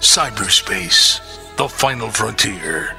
[0.00, 1.20] Cyberspace,
[1.56, 2.94] the final frontier.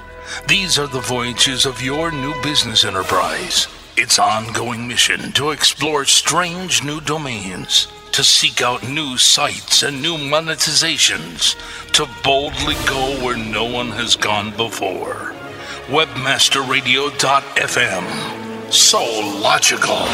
[0.49, 3.69] These are the voyages of your new business enterprise.
[3.95, 10.17] Its ongoing mission to explore strange new domains, to seek out new sites and new
[10.17, 11.55] monetizations,
[11.93, 15.33] to boldly go where no one has gone before.
[15.87, 18.73] Webmasterradio.fm.
[18.73, 19.01] So
[19.39, 20.05] logical.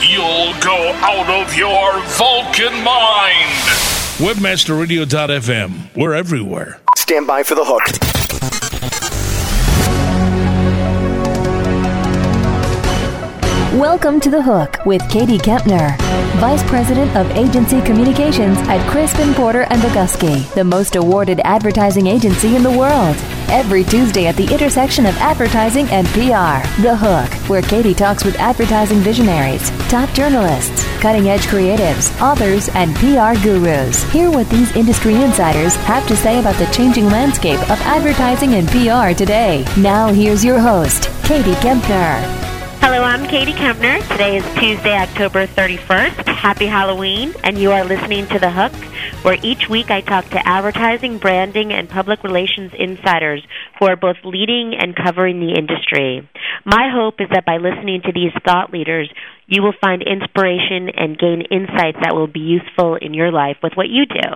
[0.00, 3.95] You'll go out of your Vulcan mind.
[4.18, 5.94] Webmasterradio.fm.
[5.94, 6.80] We're everywhere.
[6.96, 8.25] Stand by for the hook.
[13.76, 15.98] Welcome to The Hook with Katie Kempner,
[16.40, 22.56] Vice President of Agency Communications at Crispin Porter and Bogusky, the most awarded advertising agency
[22.56, 23.16] in the world.
[23.50, 28.36] Every Tuesday at the intersection of advertising and PR, The Hook, where Katie talks with
[28.36, 34.10] advertising visionaries, top journalists, cutting edge creatives, authors, and PR gurus.
[34.10, 38.66] Hear what these industry insiders have to say about the changing landscape of advertising and
[38.68, 39.66] PR today.
[39.76, 42.55] Now, here's your host, Katie Kempner.
[42.88, 44.00] Hello, I'm Katie Kempner.
[44.12, 46.28] Today is Tuesday, October 31st.
[46.28, 48.72] Happy Halloween, and you are listening to The Hook,
[49.24, 53.42] where each week I talk to advertising, branding, and public relations insiders
[53.80, 56.30] who are both leading and covering the industry.
[56.64, 59.12] My hope is that by listening to these thought leaders,
[59.48, 63.72] you will find inspiration and gain insights that will be useful in your life with
[63.74, 64.30] what you do.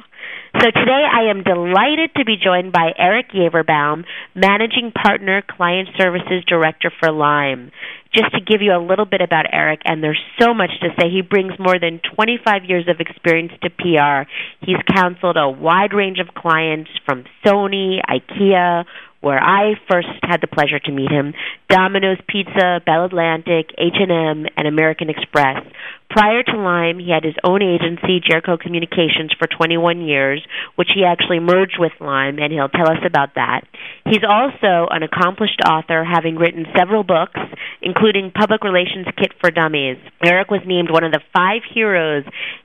[0.59, 6.43] So today I am delighted to be joined by Eric Yaverbaum, Managing Partner, Client Services
[6.45, 7.71] Director for Lime.
[8.13, 11.09] Just to give you a little bit about Eric, and there's so much to say,
[11.09, 14.29] he brings more than 25 years of experience to PR.
[14.61, 18.85] He's counseled a wide range of clients from Sony, IKEA,
[19.21, 21.35] where I first had the pleasure to meet him,
[21.69, 25.63] Domino's Pizza, Bell Atlantic, H&M, and American Express.
[26.11, 30.43] Prior to Lime, he had his own agency, Jericho Communications, for 21 years,
[30.75, 33.63] which he actually merged with Lime, and he'll tell us about that.
[34.05, 37.39] He's also an accomplished author, having written several books,
[37.81, 39.99] including Public Relations Kit for Dummies.
[40.25, 42.25] Eric was named one of the five heroes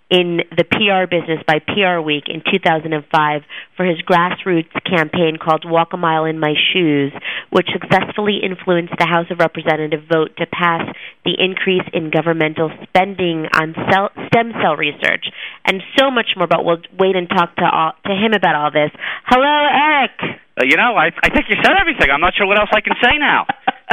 [0.09, 3.41] in the PR business by PR Week in 2005
[3.75, 7.11] for his grassroots campaign called Walk a Mile in My Shoes,
[7.49, 10.85] which successfully influenced the House of Representatives vote to pass
[11.25, 15.25] the increase in governmental spending on cell, stem cell research,
[15.65, 16.47] and so much more.
[16.47, 18.91] But we'll wait and talk to all, to him about all this.
[19.25, 20.37] Hello, Eric.
[20.55, 22.13] Uh, you know, I, I think you said everything.
[22.13, 23.45] I'm not sure what else I can say now.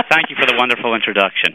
[0.09, 1.53] Thank you for the wonderful introduction.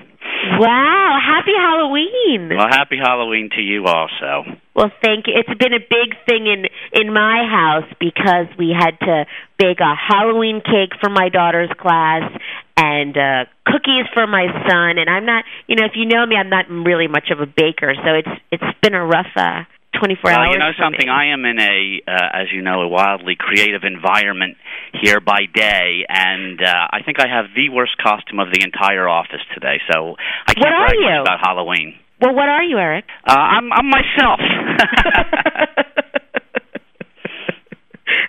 [0.60, 2.50] Wow, happy Halloween.
[2.56, 4.46] Well, happy Halloween to you also.
[4.76, 5.34] Well, thank you.
[5.36, 9.26] It's been a big thing in in my house because we had to
[9.58, 12.32] bake a Halloween cake for my daughter's class
[12.78, 16.36] and uh cookies for my son and I'm not, you know, if you know me,
[16.36, 19.64] I'm not really much of a baker, so it's it's been a rough uh
[20.00, 20.50] 24 well, hours.
[20.52, 21.10] you know something.
[21.10, 24.58] I am in a, uh, as you know, a wildly creative environment
[25.02, 29.08] here by day, and uh, I think I have the worst costume of the entire
[29.08, 29.82] office today.
[29.92, 30.16] So
[30.48, 31.10] I can't what are brag you?
[31.10, 31.96] much about Halloween.
[32.22, 33.06] Well, what are you, Eric?
[33.26, 34.40] Uh, I'm, I'm myself.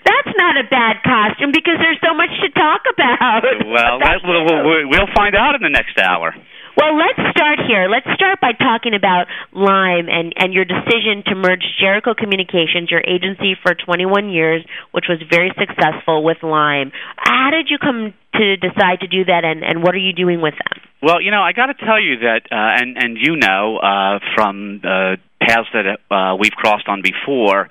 [0.04, 3.42] That's not a bad costume because there's so much to talk about.
[3.64, 6.34] well, that, we'll, we'll, we'll find out in the next hour.
[6.78, 7.88] Well, let's start here.
[7.90, 13.02] Let's start by talking about Lime and, and your decision to merge Jericho Communications, your
[13.02, 16.92] agency for 21 years, which was very successful with Lime.
[17.16, 20.40] How did you come to decide to do that, and, and what are you doing
[20.40, 20.80] with them?
[21.02, 24.20] Well, you know, I got to tell you that, uh, and and you know uh,
[24.36, 25.16] from uh,
[25.48, 27.68] paths that uh, we've crossed on before,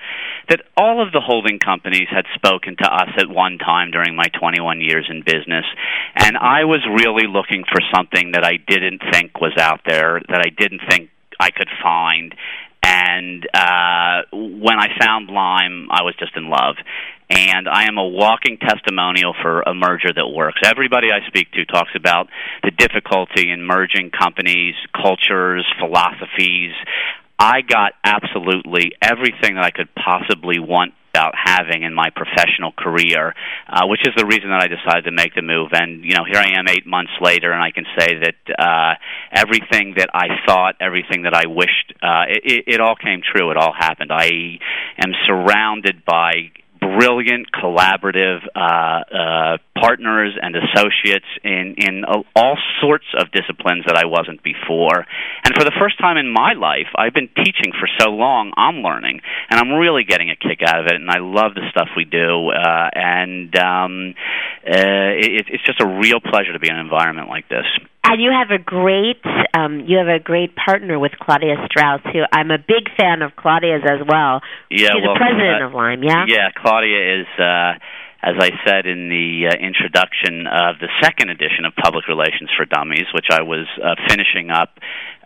[0.50, 4.26] that all of the holding companies had spoken to us at one time during my
[4.40, 5.66] 21 years in business,
[6.16, 10.42] and I was really looking for something that I didn't think was out there, that
[10.42, 12.34] I didn't think I could find.
[12.84, 16.76] And uh, when I found Lime, I was just in love
[17.30, 20.62] and I am a walking testimonial for a merger that works.
[20.64, 22.28] Everybody I speak to talks about
[22.64, 26.72] the difficulty in merging companies, cultures, philosophies.
[27.40, 33.34] I got absolutely everything that I could possibly want about having in my professional career,
[33.68, 35.70] uh, which is the reason that I decided to make the move.
[35.74, 38.94] And you know, here I am eight months later, and I can say that uh,
[39.32, 43.50] everything that I thought, everything that I wished, uh, it, it all came true.
[43.50, 44.12] It all happened.
[44.12, 44.60] I
[45.04, 46.52] am surrounded by
[46.98, 52.04] brilliant collaborative uh, uh, partners and associates in in
[52.36, 55.06] all sorts of disciplines that I wasn't before.
[55.44, 58.52] And for the first time in my life, I've been teaching for so long.
[58.58, 60.96] I'm learning, and I'm really getting a kick out of it.
[60.96, 62.50] And I love the stuff we do.
[62.50, 64.16] Uh, and um,
[64.66, 67.66] uh, it, it's just a real pleasure to be in an environment like this.
[68.10, 69.20] And you have a great
[69.54, 73.36] um, you have a great partner with Claudia Strauss, who I'm a big fan of
[73.36, 74.42] Claudia's as well.
[74.72, 76.04] Yeah, She's well, the president uh, of Lime.
[76.04, 76.26] Yeah.
[76.28, 77.28] Yeah, Claudia is.
[77.38, 77.74] Uh,
[78.24, 82.66] as I said in the uh, introduction of the second edition of Public Relations for
[82.66, 84.80] Dummies, which I was uh, finishing up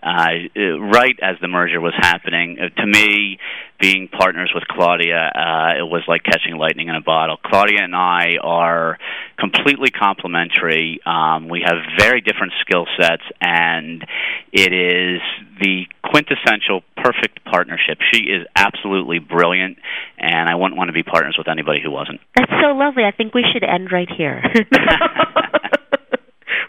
[0.03, 2.57] uh, right as the merger was happening.
[2.59, 3.37] Uh, to me,
[3.79, 7.37] being partners with Claudia, uh, it was like catching lightning in a bottle.
[7.37, 8.97] Claudia and I are
[9.39, 10.99] completely complementary.
[11.05, 14.05] Um, we have very different skill sets, and
[14.51, 15.21] it is
[15.59, 17.97] the quintessential perfect partnership.
[18.13, 19.77] She is absolutely brilliant,
[20.17, 22.21] and I wouldn't want to be partners with anybody who wasn't.
[22.35, 23.03] That's so lovely.
[23.03, 24.43] I think we should end right here.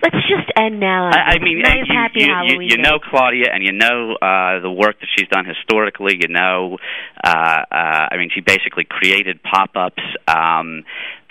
[0.03, 1.11] Let's just end now.
[1.11, 4.59] I, I mean, nice, you, happy you, you, you know Claudia, and you know uh,
[4.59, 6.19] the work that she's done historically.
[6.21, 6.79] You know,
[7.23, 7.29] uh,
[7.71, 10.03] uh, I mean, she basically created pop-ups.
[10.27, 10.83] Um,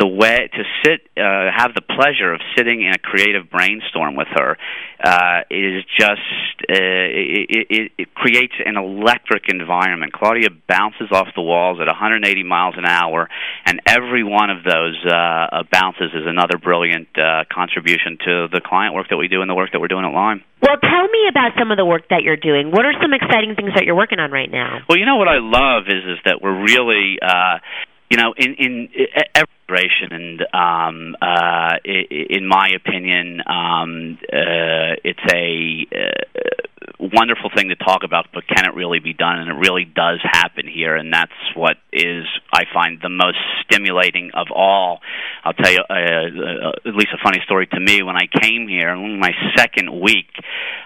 [0.02, 4.28] the way to sit, uh, have the pleasure of sitting in a creative brainstorm with
[4.34, 4.58] her,
[4.98, 10.12] uh, is just uh, it, it, it creates an electric environment.
[10.12, 13.30] Claudia bounces off the walls at 180 miles an hour,
[13.68, 18.96] and every one of those uh, bounces is another brilliant uh, contribution to the client
[18.96, 20.42] work that we do and the work that we're doing at Lime.
[20.66, 22.72] Well, tell me about some of the work that you're doing.
[22.72, 24.82] What are some exciting things that you're working on right now?
[24.90, 27.62] Well, you know what I love is is that we're really, uh,
[28.10, 28.90] you know, in in
[29.36, 37.70] every generation, and um, uh, in my opinion, um, uh, it's a uh, wonderful thing
[37.70, 39.40] to talk about, but can it really be done?
[39.40, 44.32] And it really does happen here, and that's what is I find the most stimulating
[44.34, 45.00] of all.
[45.44, 48.04] I'll tell you uh, uh, at least a funny story to me.
[48.04, 50.30] When I came here, my second week,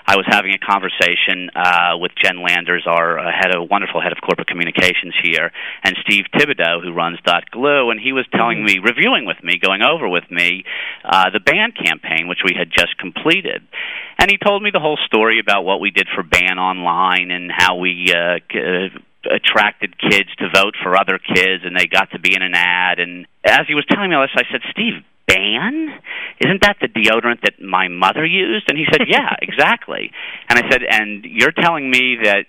[0.08, 4.12] I was having a conversation uh, with Jen Landers, our uh, head of wonderful head
[4.12, 5.52] of corporate communications here,
[5.84, 9.58] and Steve Thibodeau, who runs Dot Glue, and he was telling me, reviewing with me,
[9.58, 10.64] going over with me
[11.04, 13.64] uh, the Ban campaign, which we had just completed,
[14.18, 17.52] and he told me the whole story about what we did for Ban Online and
[17.52, 18.14] how we.
[18.14, 22.44] Uh, uh, attracted kids to vote for other kids and they got to be in
[22.44, 25.90] an ad and as he was telling me all this I said, Steve, ban?
[26.40, 28.70] Isn't that the deodorant that my mother used?
[28.70, 30.12] And he said, Yeah, exactly.
[30.50, 32.46] And I said, And you're telling me that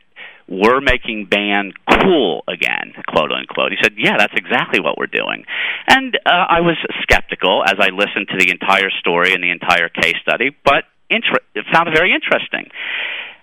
[0.49, 3.73] we're making ban cool again, quote unquote.
[3.73, 5.45] He said, "Yeah, that's exactly what we're doing."
[5.89, 9.89] And uh, I was skeptical as I listened to the entire story and the entire
[9.89, 12.70] case study, but inter- it very interesting.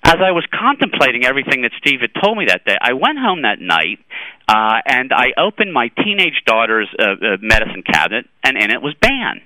[0.06, 3.44] As I was contemplating everything that Steve had told me that day, I went home
[3.44, 4.04] that night
[4.50, 8.94] uh, and I opened my teenage daughter's uh, uh, medicine cabinet, and in it was
[9.00, 9.40] Ban.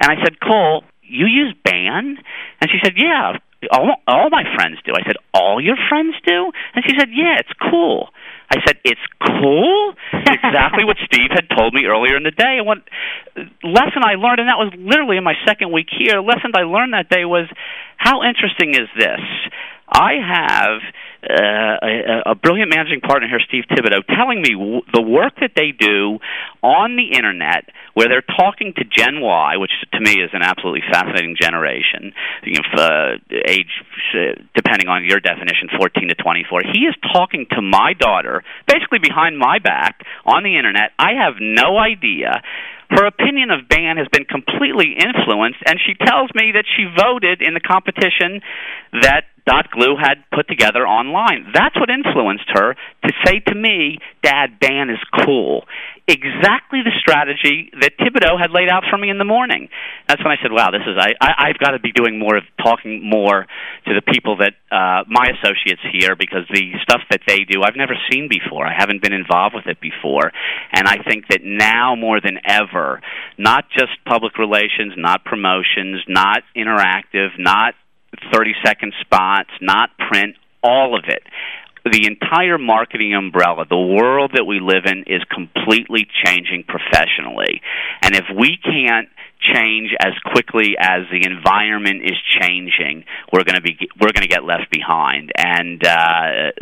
[0.00, 2.18] And I said, Cole, you use Ban?
[2.60, 3.38] And she said, Yeah,
[3.72, 4.92] all, all my friends do.
[4.92, 6.52] I said, All your friends do?
[6.74, 8.08] And she said, Yeah, it's cool.
[8.50, 12.58] I said, "It's cool." exactly what Steve had told me earlier in the day.
[12.58, 12.78] And what
[13.62, 16.20] lesson I learned, and that was literally in my second week here.
[16.20, 17.48] Lesson I learned that day was,
[17.96, 19.22] how interesting is this?
[19.88, 20.80] I have
[21.24, 25.52] uh, a, a brilliant managing partner here, Steve Thibodeau, telling me w- the work that
[25.56, 26.18] they do
[26.62, 30.82] on the internet, where they're talking to Gen Y, which to me is an absolutely
[30.90, 32.12] fascinating generation,
[32.44, 33.16] you know, uh,
[33.48, 33.72] age
[34.14, 36.62] uh, depending on your definition, 14 to 24.
[36.72, 40.92] He is talking to my daughter, basically behind my back, on the internet.
[40.98, 42.42] I have no idea
[42.90, 47.42] her opinion of ban has been completely influenced, and she tells me that she voted
[47.42, 48.40] in the competition
[49.00, 51.52] that Dot Glue had put together online.
[51.52, 55.64] That's what influenced her to say to me, Dad, ban is cool.
[56.06, 59.70] Exactly the strategy that Thibodeau had laid out for me in the morning.
[60.06, 62.36] That's when I said, wow, this is, I, I, I've got to be doing more
[62.36, 63.46] of talking more
[63.86, 67.76] to the people that, uh, my associates here, because the stuff that they do, I've
[67.76, 68.66] never seen before.
[68.66, 70.30] I haven't been involved with it before.
[70.72, 73.00] And I think that now more than ever,
[73.38, 77.72] not just public relations, not promotions, not interactive, not
[78.30, 81.22] 30 second spots, not print, all of it.
[81.84, 87.60] The entire marketing umbrella, the world that we live in, is completely changing professionally.
[88.02, 89.08] And if we can't
[89.52, 94.28] change as quickly as the environment is changing, we're going to be we're going to
[94.28, 95.32] get left behind.
[95.36, 96.56] And uh,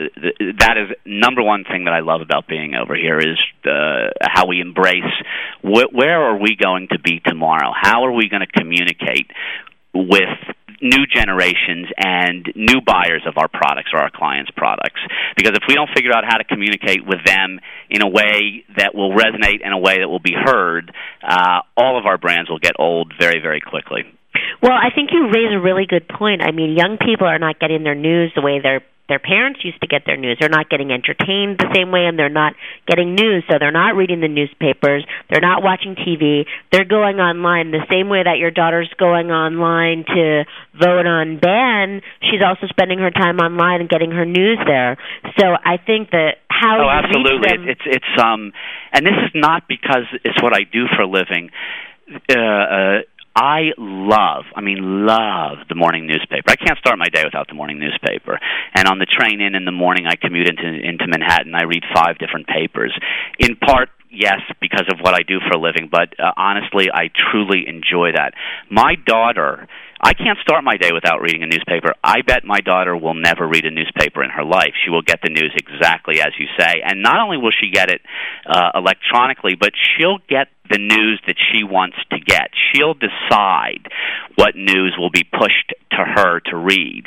[0.59, 4.47] that is number one thing that I love about being over here is uh, how
[4.47, 5.15] we embrace
[5.63, 7.73] wh- where are we going to be tomorrow?
[7.75, 9.31] How are we going to communicate
[9.95, 10.42] with
[10.83, 15.01] new generations and new buyers of our products or our clients' products.
[15.37, 18.95] Because if we don't figure out how to communicate with them in a way that
[18.95, 22.59] will resonate, in a way that will be heard, uh, all of our brands will
[22.59, 24.03] get old very, very quickly.
[24.61, 26.43] Well, I think you raise a really good point.
[26.43, 28.83] I mean, young people are not getting their news the way they're
[29.13, 30.39] their parents used to get their news.
[30.41, 32.55] They're not getting entertained the same way, and they're not
[32.89, 35.05] getting news, so they're not reading the newspapers.
[35.29, 36.49] They're not watching TV.
[36.73, 42.01] They're going online the same way that your daughter's going online to vote on ban.
[42.25, 44.97] She's also spending her time online and getting her news there.
[45.39, 48.53] So I think that how oh, absolutely, them, it's it's um,
[48.97, 51.51] and this is not because it's what I do for a living.
[52.09, 52.99] Uh, uh,
[53.35, 56.51] I love, I mean, love the morning newspaper.
[56.51, 58.39] I can't start my day without the morning newspaper.
[58.75, 61.55] And on the train in in the morning, I commute into into Manhattan.
[61.55, 62.93] I read five different papers.
[63.39, 67.09] In part, yes, because of what I do for a living, but uh, honestly, I
[67.09, 68.35] truly enjoy that.
[68.71, 69.67] My daughter
[70.03, 71.95] I can't start my day without reading a newspaper.
[72.03, 74.75] I bet my daughter will never read a newspaper in her life.
[74.85, 76.83] She will get the news exactly as you say.
[76.85, 78.01] And not only will she get it
[78.45, 82.51] uh, electronically, but she'll get the news that she wants to get.
[82.73, 83.87] She'll decide
[84.35, 87.07] what news will be pushed to her to read.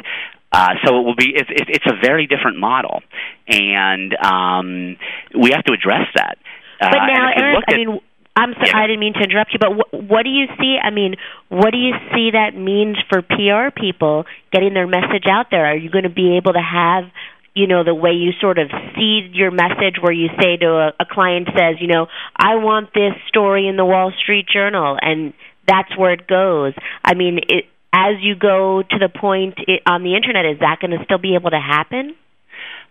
[0.53, 1.35] Uh, so it will be.
[1.35, 3.01] It, it, it's a very different model,
[3.45, 4.95] and um,
[5.37, 6.37] we have to address that.
[6.79, 7.99] But uh, now, and Eric, I mean,
[8.35, 8.83] I'm sorry, Yeah.
[8.83, 10.77] I didn't mean to interrupt you, but wh- what do you see?
[10.81, 11.15] I mean,
[11.49, 15.65] what do you see that means for PR people getting their message out there?
[15.65, 17.05] Are you going to be able to have,
[17.53, 20.87] you know, the way you sort of seed your message, where you say to a,
[20.99, 25.33] a client says, you know, I want this story in the Wall Street Journal, and
[25.65, 26.73] that's where it goes.
[27.03, 30.79] I mean, it, as you go to the point it, on the internet, is that
[30.81, 32.15] going to still be able to happen?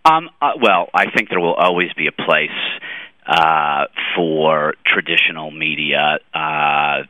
[0.06, 2.50] Um, uh, well, I think there will always be a place
[3.26, 6.18] uh, for traditional media.
[6.32, 7.02] Uh,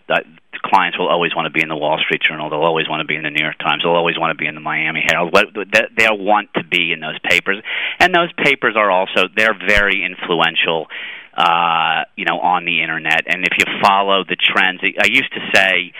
[0.64, 2.50] clients will always want to be in the Wall Street Journal.
[2.50, 3.82] They'll always want to be in the New York Times.
[3.82, 5.34] They'll always want to be in the Miami Herald.
[5.34, 7.62] They'll want to be in those papers,
[8.00, 10.88] and those papers are also they're very influential.
[11.36, 15.40] Uh, you know, on the internet, and if you follow the trends, I used to
[15.52, 15.92] say,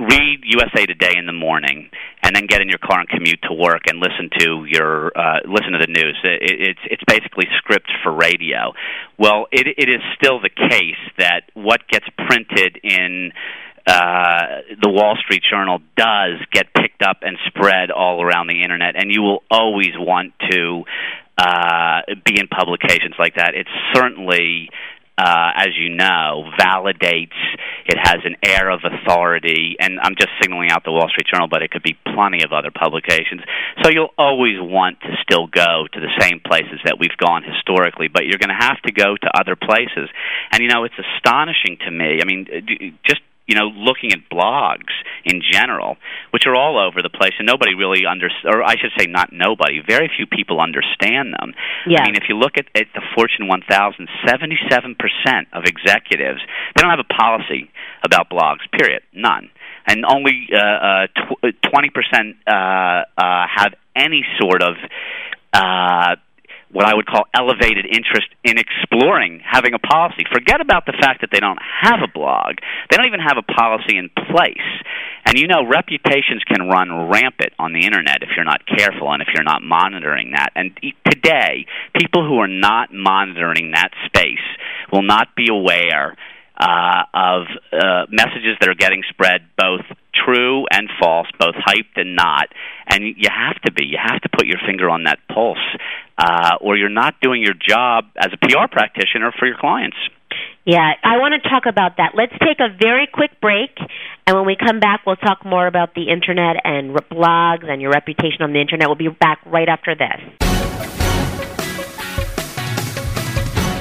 [0.00, 1.90] read USA Today in the morning,
[2.24, 5.46] and then get in your car and commute to work and listen to your uh,
[5.46, 6.18] listen to the news.
[6.24, 8.72] It, it's it's basically script for radio.
[9.16, 13.30] Well, it it is still the case that what gets printed in
[13.86, 18.94] uh, the Wall Street Journal does get picked up and spread all around the internet,
[18.96, 20.84] and you will always want to
[21.40, 23.54] uh, be in publications like that.
[23.54, 24.68] It certainly,
[25.16, 27.38] uh, as you know, validates.
[27.86, 31.48] It has an air of authority, and I'm just signaling out the Wall Street Journal,
[31.48, 33.40] but it could be plenty of other publications.
[33.82, 38.08] So you'll always want to still go to the same places that we've gone historically,
[38.08, 40.08] but you're going to have to go to other places.
[40.52, 42.20] And you know, it's astonishing to me.
[42.20, 42.46] I mean,
[43.04, 43.20] just
[43.50, 44.94] you know, looking at blogs
[45.26, 45.98] in general,
[46.30, 49.32] which are all over the place, and nobody really under, or I should say, not
[49.32, 49.82] nobody.
[49.82, 51.50] Very few people understand them.
[51.90, 52.02] Yeah.
[52.02, 56.40] I mean, if you look at, at the Fortune 1000, 77 percent of executives
[56.74, 57.70] they don't have a policy
[58.04, 58.60] about blogs.
[58.72, 59.02] Period.
[59.12, 59.50] None.
[59.86, 64.76] And only uh, tw- twenty percent uh, uh, have any sort of
[65.52, 66.16] uh,
[66.72, 70.24] what I would call elevated interest in exploring having a policy.
[70.32, 72.56] Forget about the fact that they don't have a blog.
[72.90, 74.70] They don't even have a policy in place.
[75.26, 79.22] And you know, reputations can run rampant on the internet if you're not careful and
[79.22, 80.50] if you're not monitoring that.
[80.54, 80.70] And
[81.04, 84.46] today, people who are not monitoring that space
[84.92, 86.16] will not be aware
[86.60, 89.80] uh, of uh, messages that are getting spread, both
[90.12, 92.48] true and false, both hyped and not.
[92.86, 93.86] And you have to be.
[93.86, 95.58] You have to put your finger on that pulse,
[96.20, 99.96] uh, or you're not doing your job as a PR practitioner for your clients.
[100.66, 102.12] Yeah, I want to talk about that.
[102.14, 103.70] Let's take a very quick break,
[104.26, 107.80] and when we come back, we'll talk more about the internet and r- blogs and
[107.80, 108.86] your reputation on the internet.
[108.86, 110.20] We'll be back right after this.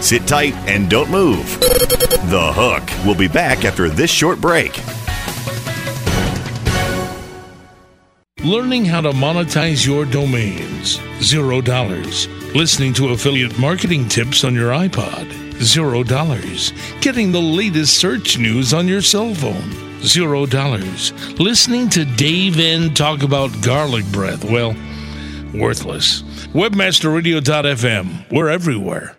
[0.03, 1.60] Sit tight and don't move.
[1.60, 4.79] The Hook We'll be back after this short break.
[8.43, 11.01] Learning how to monetize your domains.
[11.22, 12.29] Zero dollars.
[12.55, 15.29] Listening to affiliate marketing tips on your iPod.
[15.62, 16.72] Zero dollars.
[17.01, 20.01] Getting the latest search news on your cell phone.
[20.03, 21.12] Zero dollars.
[21.38, 24.46] Listening to Dave N talk about garlic breath.
[24.46, 24.74] Well,
[25.53, 26.22] worthless.
[26.53, 28.31] Webmasterradio.fm.
[28.31, 29.18] We're everywhere.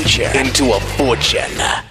[0.35, 1.90] into a fortune.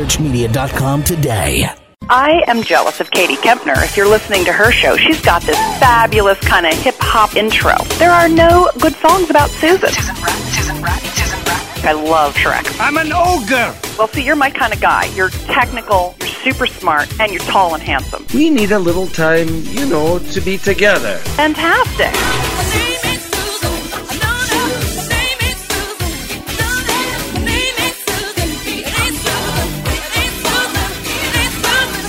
[0.01, 1.69] InfoSearchMedia.com today.
[2.09, 3.81] I am jealous of Katie Kempner.
[3.83, 7.75] If you're listening to her show, she's got this fabulous kind of hip hop intro.
[7.99, 9.89] There are no good songs about Susan.
[9.89, 11.87] Susan Bratton, Susan Bratton, Susan Bratton.
[11.87, 12.79] I love Shrek.
[12.79, 13.75] I'm an ogre.
[13.97, 15.05] Well, see, you're my kind of guy.
[15.15, 18.25] You're technical, you're super smart, and you're tall and handsome.
[18.33, 21.17] We need a little time, you know, to be together.
[21.37, 22.11] Fantastic.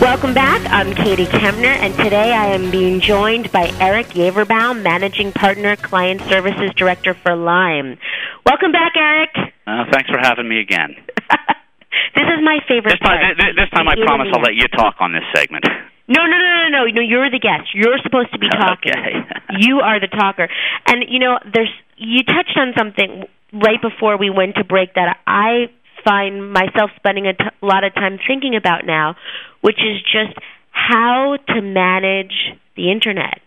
[0.00, 0.60] Welcome back.
[0.70, 6.20] I'm Katie Kempner, and today I am being joined by Eric Yaverbaum, Managing Partner, Client
[6.22, 7.98] Services Director for Lime.
[8.44, 9.30] Welcome back, Eric.
[9.66, 10.96] Uh, thanks for having me again.
[12.16, 13.54] this is my favorite This time, part.
[13.54, 15.64] this time I promise I'll let you talk on this segment.
[16.08, 17.00] No, no, no, no, no, no.
[17.00, 17.70] You're the guest.
[17.72, 18.92] You're supposed to be talking.
[18.92, 19.22] Okay.
[19.60, 20.48] you are the talker.
[20.86, 25.16] And you know, there's you touched on something right before we went to break that
[25.26, 25.70] I
[26.04, 29.16] find myself spending a lot of time thinking about now,
[29.60, 30.36] which is just
[30.70, 32.34] how to manage
[32.76, 33.40] the internet.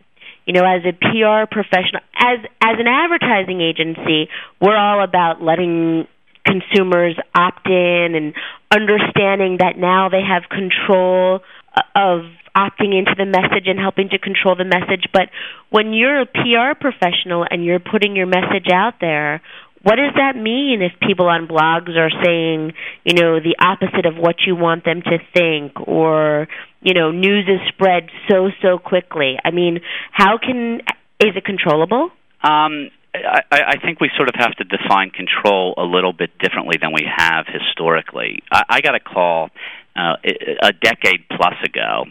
[0.45, 4.29] You know, as a PR professional, as as an advertising agency,
[4.61, 6.07] we're all about letting
[6.45, 8.33] consumers opt in and
[8.71, 11.39] understanding that now they have control
[11.75, 12.21] uh, of
[12.55, 15.09] opting into the message and helping to control the message.
[15.11, 15.29] But
[15.71, 19.41] when you're a PR professional and you're putting your message out there,
[19.85, 24.17] what does that mean if people on blogs are saying, you know, the opposite of
[24.17, 26.47] what you want them to think or,
[26.81, 29.37] you know, news is spread so so quickly?
[29.45, 30.81] I mean, how can
[31.19, 32.09] is it controllable?
[32.41, 36.77] Um, I, I think we sort of have to define control a little bit differently
[36.81, 38.41] than we have historically.
[38.51, 39.51] I, I got a call
[39.95, 40.15] uh,
[40.63, 42.05] a decade plus ago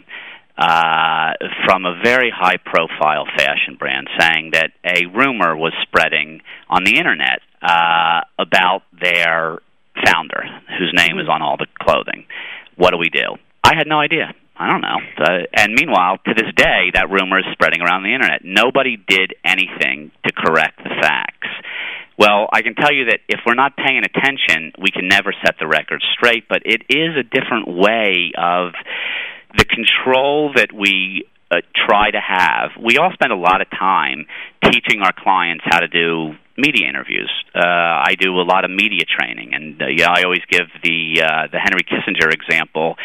[0.57, 1.33] uh,
[1.65, 6.97] from a very high profile fashion brand saying that a rumor was spreading on the
[6.97, 9.59] internet uh, about their
[10.05, 10.43] founder,
[10.77, 12.25] whose name is on all the clothing.
[12.75, 13.35] What do we do?
[13.63, 14.33] I had no idea.
[14.57, 14.99] I don't know.
[15.19, 18.41] Uh, and meanwhile, to this day, that rumor is spreading around the internet.
[18.43, 21.49] Nobody did anything to correct the facts.
[22.17, 25.55] Well, I can tell you that if we're not paying attention, we can never set
[25.59, 28.71] the record straight, but it is a different way of
[29.57, 32.71] the control that we uh, try to have.
[32.81, 34.25] We all spend a lot of time
[34.63, 37.31] teaching our clients how to do media interviews.
[37.53, 41.21] Uh, I do a lot of media training, and uh, yeah, I always give the
[41.21, 42.95] uh, the Henry Kissinger example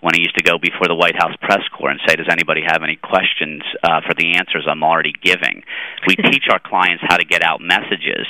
[0.00, 2.62] when he used to go before the White House press corps and say, "Does anybody
[2.66, 5.64] have any questions uh, for the answers I'm already giving?"
[6.06, 8.28] We teach our clients how to get out messages.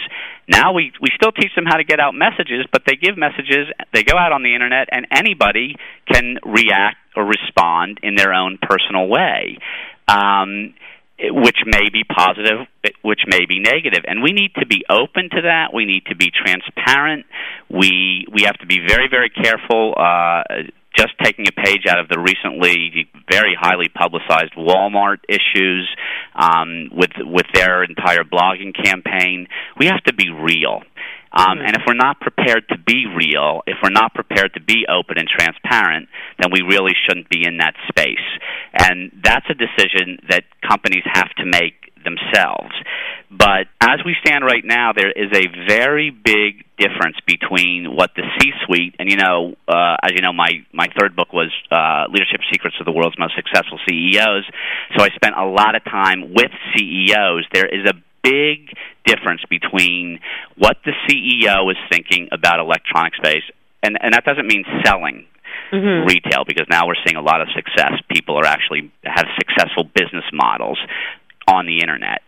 [0.48, 3.66] Now we we still teach them how to get out messages, but they give messages.
[3.92, 8.58] They go out on the internet, and anybody can react or respond in their own
[8.62, 9.58] personal way.
[10.06, 10.74] Um,
[11.20, 12.66] which may be positive,
[13.02, 15.74] which may be negative, and we need to be open to that.
[15.74, 17.26] We need to be transparent.
[17.68, 19.94] We we have to be very very careful.
[19.96, 20.42] Uh,
[20.96, 25.88] just taking a page out of the recently very highly publicized Walmart issues
[26.34, 29.46] um, with with their entire blogging campaign,
[29.78, 30.82] we have to be real.
[31.32, 34.86] Um, and if we're not prepared to be real, if we're not prepared to be
[34.88, 38.26] open and transparent, then we really shouldn't be in that space.
[38.72, 42.72] And that's a decision that companies have to make themselves.
[43.30, 48.22] But as we stand right now, there is a very big difference between what the
[48.38, 52.40] C-suite and you know, uh, as you know, my my third book was uh, Leadership
[52.50, 54.44] Secrets of the World's Most Successful CEOs.
[54.96, 57.44] So I spent a lot of time with CEOs.
[57.52, 58.70] There is a big
[59.04, 60.20] difference between
[60.56, 63.44] what the CEO is thinking about electronic space,
[63.82, 65.26] and and that doesn't mean selling
[65.72, 66.06] mm-hmm.
[66.06, 67.92] retail because now we're seeing a lot of success.
[68.10, 70.78] People are actually have successful business models
[71.46, 72.22] on the internet.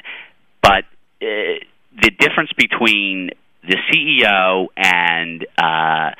[0.62, 0.84] But
[1.22, 1.60] uh,
[2.00, 3.30] the difference between
[3.62, 6.14] the CEO and uh,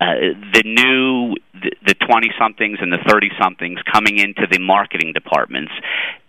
[0.00, 1.34] uh, the new
[1.84, 5.72] the twenty somethings and the thirty somethings coming into the marketing departments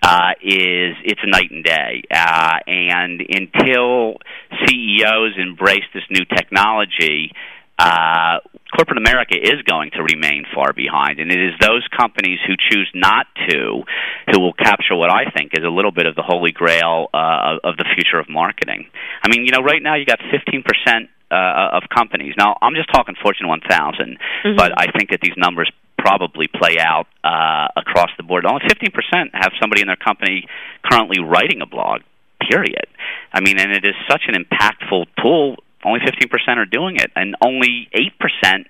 [0.02, 2.04] uh, is it's night and day.
[2.12, 4.18] Uh, and until
[4.66, 7.32] CEOs embrace this new technology,
[7.80, 8.40] uh,
[8.76, 12.90] corporate America is going to remain far behind, and it is those companies who choose
[12.94, 13.84] not to
[14.32, 17.58] who will capture what I think is a little bit of the holy grail uh,
[17.64, 18.88] of the future of marketing.
[19.24, 22.34] I mean, you know, right now you got 15 percent uh, of companies.
[22.38, 24.56] Now, I'm just talking Fortune 1000, mm-hmm.
[24.58, 28.46] but I think that these numbers probably play out uh, across the board.
[28.46, 28.92] Only 15%
[29.34, 30.48] have somebody in their company
[30.84, 32.02] currently writing a blog.
[32.50, 32.88] Period.
[33.32, 37.36] I mean, and it is such an impactful tool only 15% are doing it, and
[37.44, 38.66] only 8%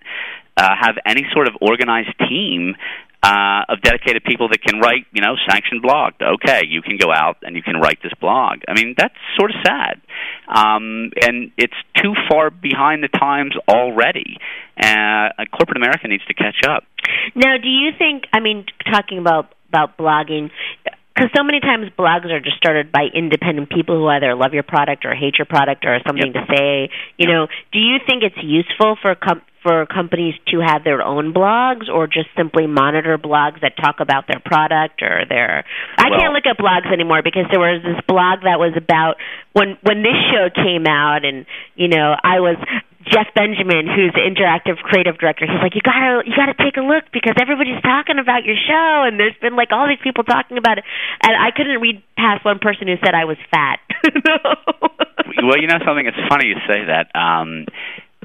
[0.57, 2.75] uh, have any sort of organized team
[3.23, 6.13] uh, of dedicated people that can write, you know, sanctioned blog.
[6.21, 8.61] Okay, you can go out and you can write this blog.
[8.67, 10.01] I mean, that's sort of sad,
[10.47, 14.37] um, and it's too far behind the times already.
[14.79, 16.83] Uh, corporate America needs to catch up.
[17.35, 18.23] Now, do you think?
[18.33, 20.49] I mean, talking about about blogging
[21.13, 24.63] because so many times blogs are just started by independent people who either love your
[24.63, 26.47] product or hate your product or something yep.
[26.47, 26.89] to say.
[27.17, 27.29] You yep.
[27.29, 31.87] know, do you think it's useful for com- for companies to have their own blogs
[31.87, 35.63] or just simply monitor blogs that talk about their product or their
[35.97, 39.15] I well, can't look at blogs anymore because there was this blog that was about
[39.53, 41.45] when when this show came out and
[41.75, 42.57] you know I was
[43.09, 46.85] Jeff Benjamin, who's the interactive creative director, he's like, you gotta, you gotta take a
[46.85, 50.57] look because everybody's talking about your show, and there's been like all these people talking
[50.57, 50.83] about it,
[51.23, 53.81] and I couldn't read past one person who said I was fat.
[55.41, 56.05] well, you know something.
[56.05, 57.09] It's funny you say that.
[57.17, 57.65] Um,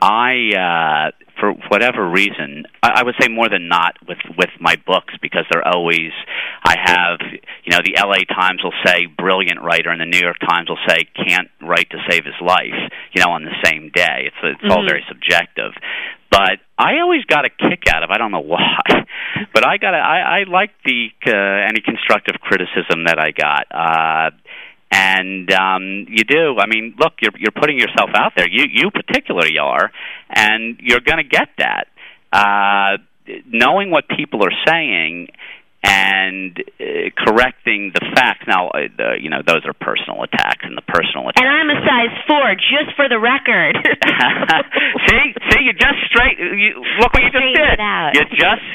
[0.01, 4.77] I uh, for whatever reason, I, I would say more than not with with my
[4.87, 6.13] books because they're always
[6.65, 7.19] I have
[7.65, 8.25] you know the L.A.
[8.25, 11.99] Times will say brilliant writer and the New York Times will say can't write to
[12.11, 12.77] save his life
[13.13, 14.29] you know on the same day.
[14.29, 14.73] It's it's mm-hmm.
[14.73, 15.73] all very subjective.
[16.31, 18.11] But I always got a kick out of.
[18.11, 18.83] I don't know why,
[19.55, 19.95] but I got.
[19.95, 23.65] A, I I like the uh, any constructive criticism that I got.
[23.71, 24.31] Uh,
[24.91, 26.57] and um, you do.
[26.59, 28.49] I mean, look, you're you're putting yourself out there.
[28.49, 29.91] You you particularly are,
[30.31, 31.89] and you're going to get that.
[32.33, 32.99] Uh,
[33.47, 35.29] knowing what people are saying
[35.87, 38.43] and uh, correcting the facts.
[38.51, 41.39] Now, uh, the, you know, those are personal attacks, and the personal attacks.
[41.39, 43.79] And I'm a size four, just for the record.
[45.07, 46.39] see, see, you just straight.
[46.43, 47.79] You, look what you just did.
[48.19, 48.67] You just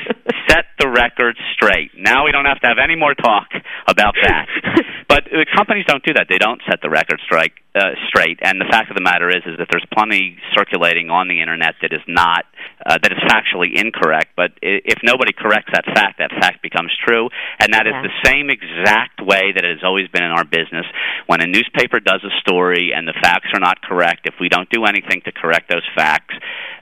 [0.47, 1.91] set the record straight.
[1.99, 3.51] Now we don't have to have any more talk
[3.87, 4.47] about that.
[5.11, 6.27] but uh, companies don't do that.
[6.29, 7.51] They don't set the record straight.
[7.71, 8.37] Uh, straight.
[8.43, 11.79] And the fact of the matter is, is that there's plenty circulating on the internet
[11.81, 12.43] that is not
[12.85, 14.35] uh, that is factually incorrect.
[14.35, 17.29] But if nobody corrects that fact, that fact becomes true.
[17.63, 18.03] And that yeah.
[18.03, 20.83] is the same exact way that it has always been in our business.
[21.27, 24.67] When a newspaper does a story and the facts are not correct, if we don't
[24.67, 26.35] do anything to correct those facts,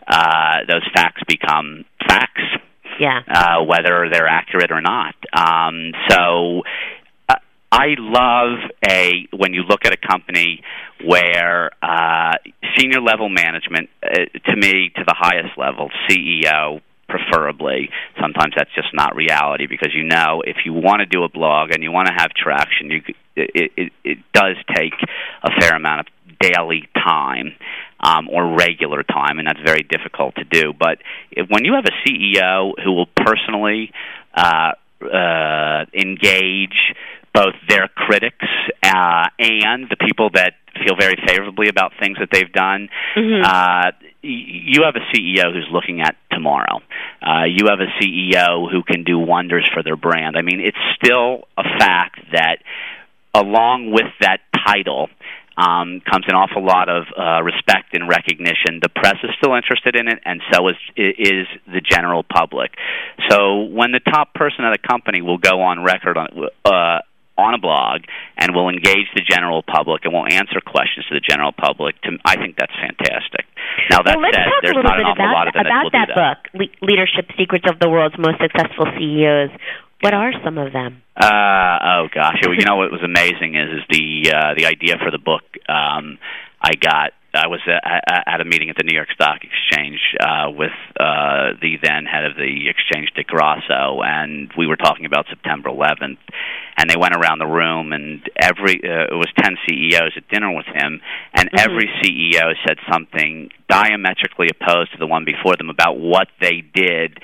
[0.07, 2.41] uh, those facts become facts
[2.99, 3.21] yeah.
[3.27, 5.15] uh, whether they're accurate or not.
[5.33, 6.63] Um, so
[7.71, 10.63] I love a when you look at a company
[11.05, 12.35] where uh,
[12.77, 17.89] senior level management, uh, to me, to the highest level, CEO preferably.
[18.19, 21.71] Sometimes that's just not reality because you know if you want to do a blog
[21.71, 23.01] and you want to have traction, you
[23.35, 24.93] it, it, it does take
[25.43, 26.05] a fair amount of
[26.39, 27.53] daily time
[27.99, 30.73] um, or regular time, and that's very difficult to do.
[30.73, 30.99] But
[31.31, 33.91] if, when you have a CEO who will personally
[34.33, 36.95] uh, uh, engage
[37.33, 38.45] both their critics
[38.83, 40.53] uh, and the people that
[40.85, 42.89] feel very favorably about things that they've done.
[43.15, 43.43] Mm-hmm.
[43.43, 46.79] Uh, you have a CEO who's looking at tomorrow.
[47.21, 50.35] Uh, you have a CEO who can do wonders for their brand.
[50.37, 52.57] I mean, it's still a fact that
[53.33, 55.09] along with that title,
[55.59, 58.79] um, comes an awful lot of uh, respect and recognition.
[58.81, 62.71] The press is still interested in it, and so is is the general public.
[63.29, 66.99] So when the top person at a company will go on record on uh,
[67.39, 68.03] on a blog
[68.37, 71.99] and will engage the general public and will answer questions to the general public.
[72.03, 73.47] To, I think that's fantastic.
[73.89, 76.15] Now that well, said, there's not an awful about, lot of about that, that, that
[76.15, 79.51] book, Le- Leadership Secrets of the World's Most Successful CEOs.
[80.01, 81.01] What are some of them?
[81.15, 85.11] Uh, oh gosh, you know what was amazing is is the uh, the idea for
[85.11, 85.43] the book.
[85.67, 86.17] Um,
[86.61, 90.49] I got I was at, at a meeting at the New York Stock Exchange uh,
[90.49, 95.27] with uh, the then head of the exchange, Dick Grasso, and we were talking about
[95.29, 96.17] September 11th.
[96.77, 100.55] And they went around the room, and every uh, it was 10 CEOs at dinner
[100.55, 101.01] with him,
[101.33, 101.59] and mm-hmm.
[101.59, 107.19] every CEO said something diametrically opposed to the one before them about what they did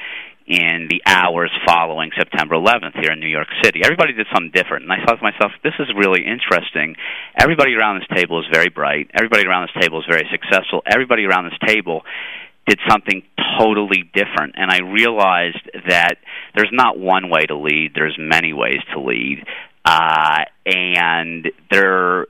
[0.47, 3.81] in the hours following September 11th here in New York City.
[3.83, 4.83] Everybody did something different.
[4.83, 6.95] And I thought to myself, this is really interesting.
[7.35, 9.09] Everybody around this table is very bright.
[9.13, 10.83] Everybody around this table is very successful.
[10.85, 12.03] Everybody around this table
[12.67, 13.23] did something
[13.57, 14.53] totally different.
[14.55, 16.17] And I realized that
[16.55, 19.43] there's not one way to lead, there's many ways to lead.
[19.85, 22.25] Uh, and there uh,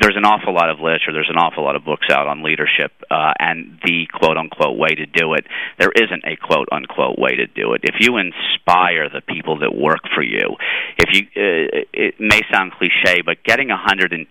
[0.00, 2.90] there's an awful lot of literature, there's an awful lot of books out on leadership,
[3.10, 5.44] uh, and the quote unquote way to do it.
[5.78, 7.82] There isn't a quote unquote way to do it.
[7.84, 10.56] If you inspire the people that work for you,
[10.96, 14.26] if you uh, it may sound cliche, but getting 110%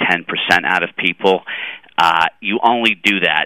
[0.65, 1.43] out of people,
[1.99, 3.45] uh, you only do that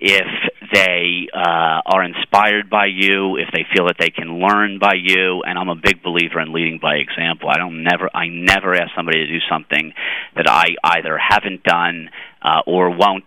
[0.00, 0.26] if
[0.72, 5.42] they uh, are inspired by you, if they feel that they can learn by you,
[5.42, 7.48] and I'm a big believer in leading by example.
[7.48, 9.92] I don't never I never ask somebody to do something
[10.36, 12.10] that I either haven't done
[12.42, 13.24] uh, or won't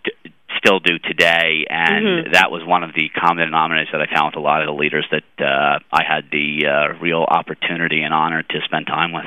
[0.58, 2.32] still do today, and mm-hmm.
[2.32, 4.78] that was one of the common denominators that I found with a lot of the
[4.78, 9.26] leaders that uh, I had the uh, real opportunity and honor to spend time with.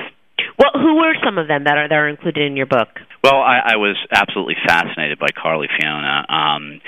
[0.58, 2.88] Well, who were some of them that are that are included in your book?
[3.22, 6.30] Well, I, I was absolutely fascinated by Carly Fiorina.
[6.30, 6.80] Um,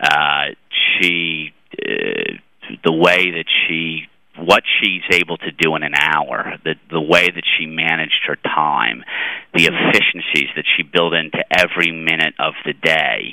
[0.00, 2.36] uh, she, uh,
[2.84, 4.06] the way that she,
[4.38, 8.36] what she's able to do in an hour, the the way that she managed her
[8.36, 9.02] time,
[9.54, 13.32] the efficiencies that she built into every minute of the day,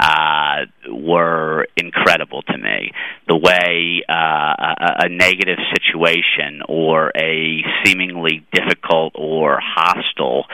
[0.00, 2.92] uh, were incredible to me.
[3.28, 10.44] The way uh, a, a negative situation or a seemingly difficult or hostile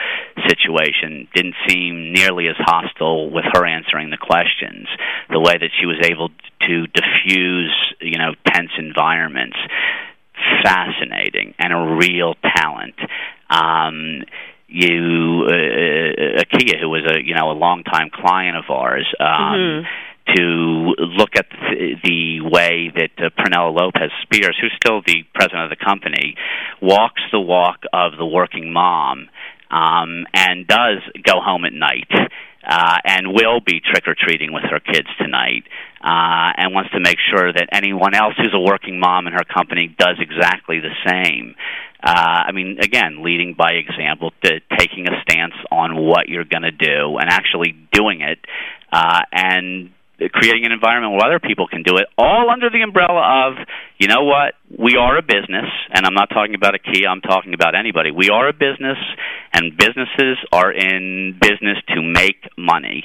[0.47, 4.87] situation didn't seem nearly as hostile with her answering the questions.
[5.29, 9.57] The way that she was able to diffuse, you know, tense environments,
[10.63, 12.95] fascinating and a real talent.
[13.49, 14.23] Um,
[14.71, 19.27] you uh, uh, IKEA, who was a you know a longtime client of ours, um,
[19.27, 20.33] mm-hmm.
[20.35, 20.41] to
[21.17, 25.77] look at the, the way that uh, Pernille Lopez Spiers, who's still the president of
[25.77, 26.35] the company,
[26.81, 29.29] walks the walk of the working mom,
[29.69, 32.09] um, and does go home at night.
[32.63, 35.63] Uh, and will be trick or treating with her kids tonight,
[36.03, 39.43] uh, and wants to make sure that anyone else who's a working mom in her
[39.43, 41.55] company does exactly the same.
[42.03, 46.63] Uh, I mean, again, leading by example, to taking a stance on what you're going
[46.63, 48.39] to do and actually doing it,
[48.91, 49.91] uh, and
[50.29, 54.07] creating an environment where other people can do it, all under the umbrella of, you
[54.07, 57.75] know what, we are a business, and I'm not talking about IKEA, I'm talking about
[57.75, 58.11] anybody.
[58.11, 58.97] We are a business,
[59.53, 63.03] and businesses are in business to make money.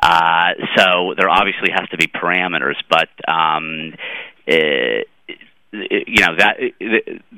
[0.00, 3.94] Uh, so there obviously has to be parameters, but um,
[4.46, 5.08] it,
[5.72, 6.56] you know that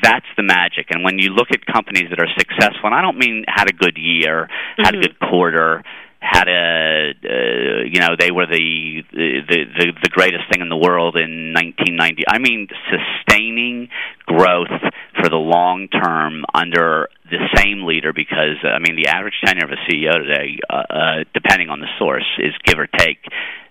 [0.00, 3.18] that's the magic and when you look at companies that are successful and i don't
[3.18, 4.82] mean had a good year mm-hmm.
[4.84, 5.82] had a good quarter
[6.20, 10.76] had a uh, you know they were the, the the the greatest thing in the
[10.76, 13.88] world in 1990 i mean sustaining
[14.26, 14.68] growth
[15.16, 19.64] for the long term under the same leader because uh, i mean the average tenure
[19.64, 23.24] of a ceo today uh, uh depending on the source is give or take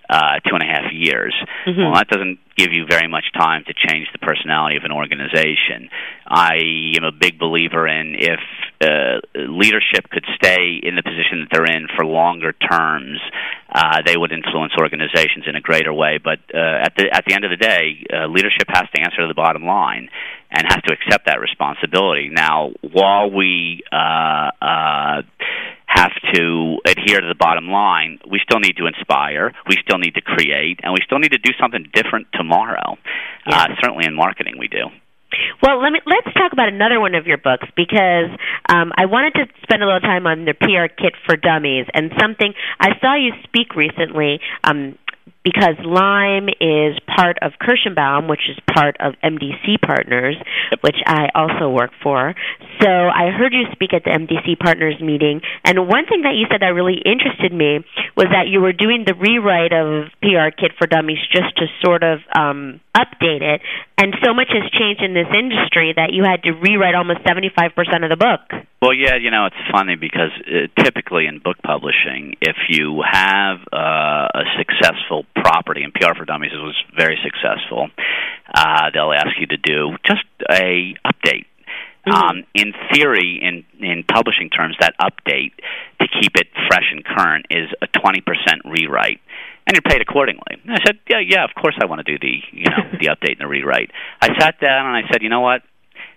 [0.09, 1.35] uh, two and a half years.
[1.67, 1.81] Mm-hmm.
[1.81, 5.89] Well, that doesn't give you very much time to change the personality of an organization.
[6.25, 6.57] I
[6.97, 8.39] am a big believer in if
[8.81, 13.19] uh, leadership could stay in the position that they're in for longer terms,
[13.69, 16.17] uh, they would influence organizations in a greater way.
[16.17, 19.21] But uh, at the at the end of the day, uh, leadership has to answer
[19.21, 20.09] to the bottom line
[20.51, 22.29] and has to accept that responsibility.
[22.31, 25.21] Now, while we uh, uh,
[25.85, 30.15] have to adhere to the bottom line, we still need to inspire, we still need
[30.15, 32.97] to create, and we still need to do something different tomorrow.
[33.47, 33.57] Yeah.
[33.57, 34.87] Uh, certainly in marketing, we do.
[35.61, 38.29] Well, let me let's talk about another one of your books because
[38.67, 42.11] um, I wanted to spend a little time on the PR kit for dummies and
[42.19, 44.39] something I saw you speak recently.
[44.63, 44.97] Um,
[45.43, 50.35] because Lime is part of Kirshenbaum, which is part of MDC Partners,
[50.81, 52.35] which I also work for.
[52.81, 56.45] So I heard you speak at the MDC Partners meeting, and one thing that you
[56.51, 57.79] said that really interested me
[58.17, 62.03] was that you were doing the rewrite of PR Kit for Dummies just to sort
[62.03, 63.61] of um, update it,
[63.99, 67.75] and so much has changed in this industry that you had to rewrite almost 75%
[68.03, 68.63] of the book.
[68.81, 73.59] Well, yeah, you know, it's funny because uh, typically in book publishing, if you have
[73.73, 77.89] uh, a successful property, and PR for Dummies was very successful,
[78.55, 81.45] uh, they'll ask you to do just a update
[82.07, 82.15] Mm-hmm.
[82.15, 85.51] Um, in theory, in in publishing terms, that update
[85.99, 88.23] to keep it fresh and current is a 20%
[88.65, 89.19] rewrite
[89.69, 90.57] and you're paid accordingly.
[90.65, 93.07] And I said, yeah, yeah, of course I want to do the, you know, the
[93.13, 93.91] update and the rewrite.
[94.19, 95.61] I sat down and I said, you know what?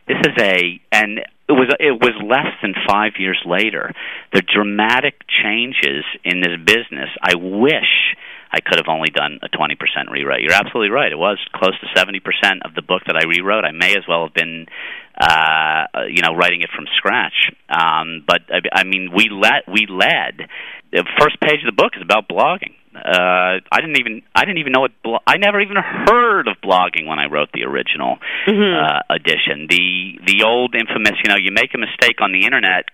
[0.09, 3.93] This is a, and it was it was less than five years later.
[4.33, 7.11] The dramatic changes in this business.
[7.21, 8.17] I wish
[8.51, 9.77] I could have only done a 20%
[10.11, 10.41] rewrite.
[10.43, 11.13] You're absolutely right.
[11.13, 12.21] It was close to 70%
[12.65, 13.65] of the book that I rewrote.
[13.65, 14.67] I may as well have been,
[15.17, 17.53] uh, you know, writing it from scratch.
[17.69, 19.69] Um, but I, I mean, we led.
[19.69, 20.49] We led.
[20.91, 24.59] The first page of the book is about blogging uh, I didn't even I didn't
[24.59, 28.19] even know what blo- I never even heard of blogging when I wrote the original
[28.47, 28.53] mm-hmm.
[28.53, 29.67] uh, edition.
[29.69, 32.87] The the old infamous, you know, you make a mistake on the internet,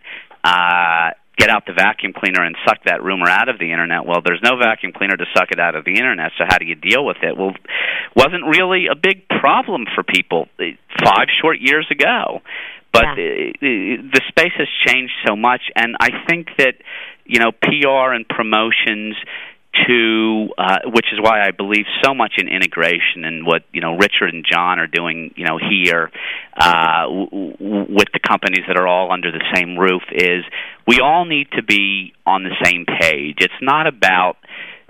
[0.44, 4.06] uh, get out the vacuum cleaner and suck that rumor out of the internet.
[4.06, 6.66] Well, there's no vacuum cleaner to suck it out of the internet, so how do
[6.66, 7.36] you deal with it?
[7.36, 7.54] Well,
[8.14, 10.48] wasn't really a big problem for people
[11.02, 12.42] five short years ago.
[12.92, 13.52] But yeah.
[13.60, 16.74] the, the space has changed so much, and I think that
[17.26, 19.14] you know PR and promotions
[19.86, 23.96] to uh, which is why I believe so much in integration and what you know
[23.96, 26.10] Richard and John are doing you know here
[26.56, 30.44] uh, w- w- with the companies that are all under the same roof is
[30.86, 33.36] we all need to be on the same page.
[33.40, 34.36] It's not about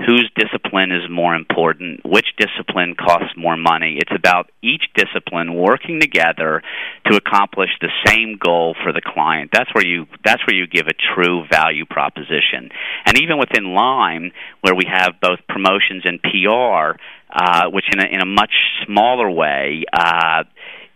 [0.07, 3.99] whose discipline is more important, which discipline costs more money.
[4.01, 6.63] It's about each discipline working together
[7.07, 9.51] to accomplish the same goal for the client.
[9.53, 12.71] That's where you that's where you give a true value proposition.
[13.07, 14.31] And even within Lime,
[14.61, 16.99] where we have both promotions and PR,
[17.31, 18.53] uh, which in a, in a much
[18.87, 19.83] smaller way.
[19.93, 20.45] Uh,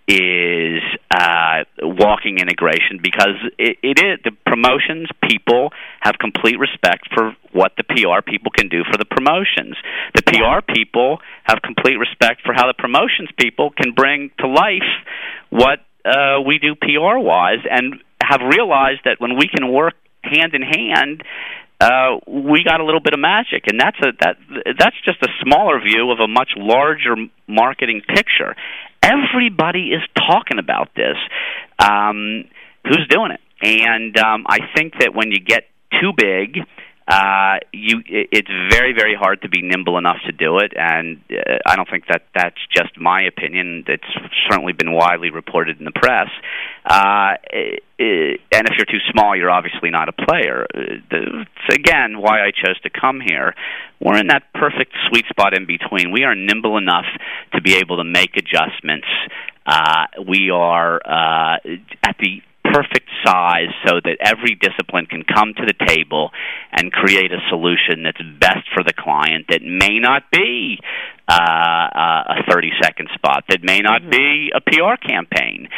[0.09, 7.37] is uh, walking integration because it, it is the promotions people have complete respect for
[7.53, 9.77] what the PR people can do for the promotions.
[10.15, 14.91] The PR people have complete respect for how the promotions people can bring to life
[15.51, 20.55] what uh, we do PR wise, and have realized that when we can work hand
[20.55, 21.23] in hand.
[21.83, 24.37] Uh, we got a little bit of magic, and that's a that
[24.79, 27.17] that's just a smaller view of a much larger
[27.49, 28.55] marketing picture
[29.03, 31.17] everybody is talking about this.
[31.79, 32.45] Um,
[32.85, 33.41] who's doing it?
[33.63, 35.65] And um, I think that when you get
[36.01, 36.59] too big,
[37.09, 41.59] uh, you it's very very hard to be nimble enough to do it and uh,
[41.67, 43.85] I don't think that that's just my opinion.
[43.89, 44.05] It's
[44.49, 46.29] certainly been widely reported in the press.
[46.85, 47.37] Uh,
[47.99, 50.67] and if you're too small you're obviously not a player.
[50.75, 53.55] It's again why I chose to come here
[54.03, 56.11] we're in that perfect sweet spot in between.
[56.11, 57.07] We are nimble enough
[57.55, 59.07] to be able to make adjustments.
[59.65, 61.59] Uh, we are uh,
[62.03, 66.31] at the perfect size so that every discipline can come to the table
[66.73, 70.79] and create a solution that's best for the client that may not be
[71.29, 74.11] uh, uh a 30 second spot, that may not mm-hmm.
[74.11, 75.69] be a PR campaign.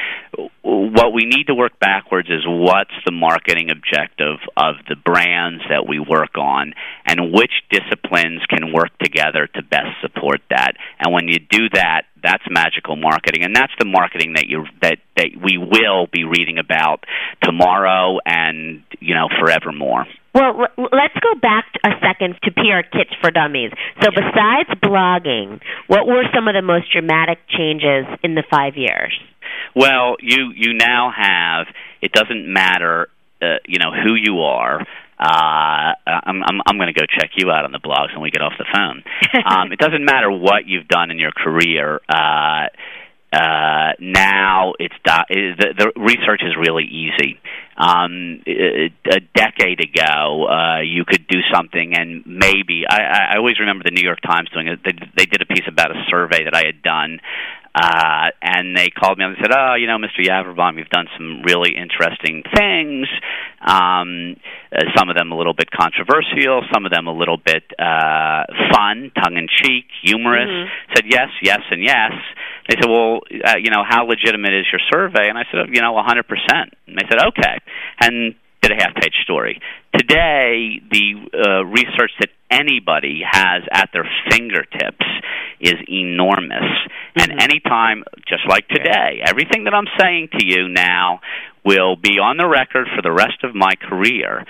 [0.62, 5.86] What we need to work backwards is what's the marketing objective of the brands that
[5.86, 6.74] we work on
[7.06, 10.72] and which disciplines can work together to best support that.
[10.98, 14.98] And when you do that, that's magical marketing, and that's the marketing that you that
[15.16, 17.04] that we will be reading about
[17.42, 20.06] tomorrow and you know forevermore.
[20.34, 23.70] Well, let's go back a second to PR Kits for Dummies.
[24.02, 29.12] So, besides blogging, what were some of the most dramatic changes in the five years?
[29.76, 31.66] Well, you you now have.
[32.02, 33.08] It doesn't matter,
[33.40, 34.80] uh, you know, who you are.
[34.80, 38.30] Uh, I'm I'm, I'm going to go check you out on the blogs when we
[38.30, 39.04] get off the phone.
[39.48, 42.00] um, it doesn't matter what you've done in your career.
[42.08, 42.66] Uh,
[43.32, 47.38] uh, now it's do- the, the research is really easy.
[47.76, 53.82] Um, a decade ago, uh, you could do something, and maybe I, I always remember
[53.84, 54.78] the New York Times doing it.
[54.84, 57.18] They, they did a piece about a survey that I had done
[57.74, 60.22] uh, and they called me up and said, "Oh, you know, Mr.
[60.22, 63.08] Yaverbaum, you've done some really interesting things.
[63.60, 64.36] Um,
[64.70, 68.44] uh, some of them a little bit controversial, some of them a little bit uh,
[68.70, 70.94] fun, tongue in cheek, humorous." Mm-hmm.
[70.94, 72.12] Said yes, yes, and yes.
[72.68, 75.82] They said, "Well, uh, you know, how legitimate is your survey?" And I said, "You
[75.82, 77.58] know, a 100%." And they said, "Okay."
[78.00, 79.60] And did a half page story.
[79.94, 85.04] Today, the uh, research that anybody has at their fingertips
[85.60, 86.62] is enormous.
[86.62, 87.20] Mm-hmm.
[87.30, 91.20] And anytime, just like today, everything that I'm saying to you now
[91.64, 94.44] will be on the record for the rest of my career.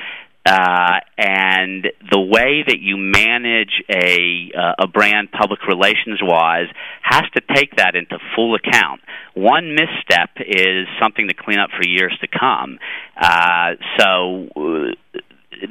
[0.46, 6.68] Uh, and the way that you manage a uh, a brand public relations wise
[7.02, 9.00] has to take that into full account.
[9.32, 12.78] One misstep is something to clean up for years to come.
[13.20, 14.48] Uh, so.
[14.56, 15.20] Uh,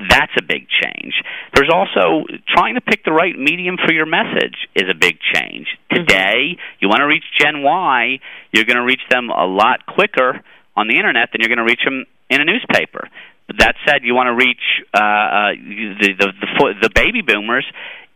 [0.10, 1.14] that's a big change.
[1.54, 5.68] There's also trying to pick the right medium for your message is a big change.
[5.92, 6.06] Mm-hmm.
[6.06, 8.20] Today, you want to reach Gen Y,
[8.54, 10.42] you're going to reach them a lot quicker
[10.76, 13.10] on the internet than you're going to reach them in a newspaper.
[13.50, 14.64] That said, you want to reach
[14.94, 15.52] uh, uh,
[16.00, 17.66] the, the the the baby boomers.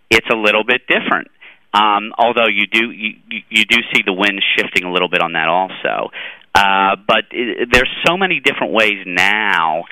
[0.09, 1.27] It's a little bit different.
[1.73, 3.15] Um, although you do you,
[3.49, 6.11] you do see the wind shifting a little bit on that also.
[6.55, 9.83] Uh, but it, there's so many different ways now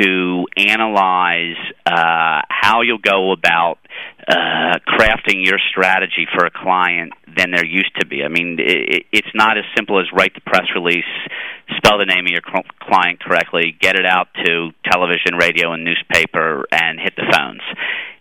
[0.00, 1.56] to analyze
[1.86, 3.78] uh, how you'll go about
[4.26, 8.22] uh, crafting your strategy for a client than there used to be.
[8.24, 11.04] I mean, it, it's not as simple as write the press release,
[11.76, 12.42] spell the name of your
[12.80, 17.62] client correctly, get it out to television, radio, and newspaper, and hit the phones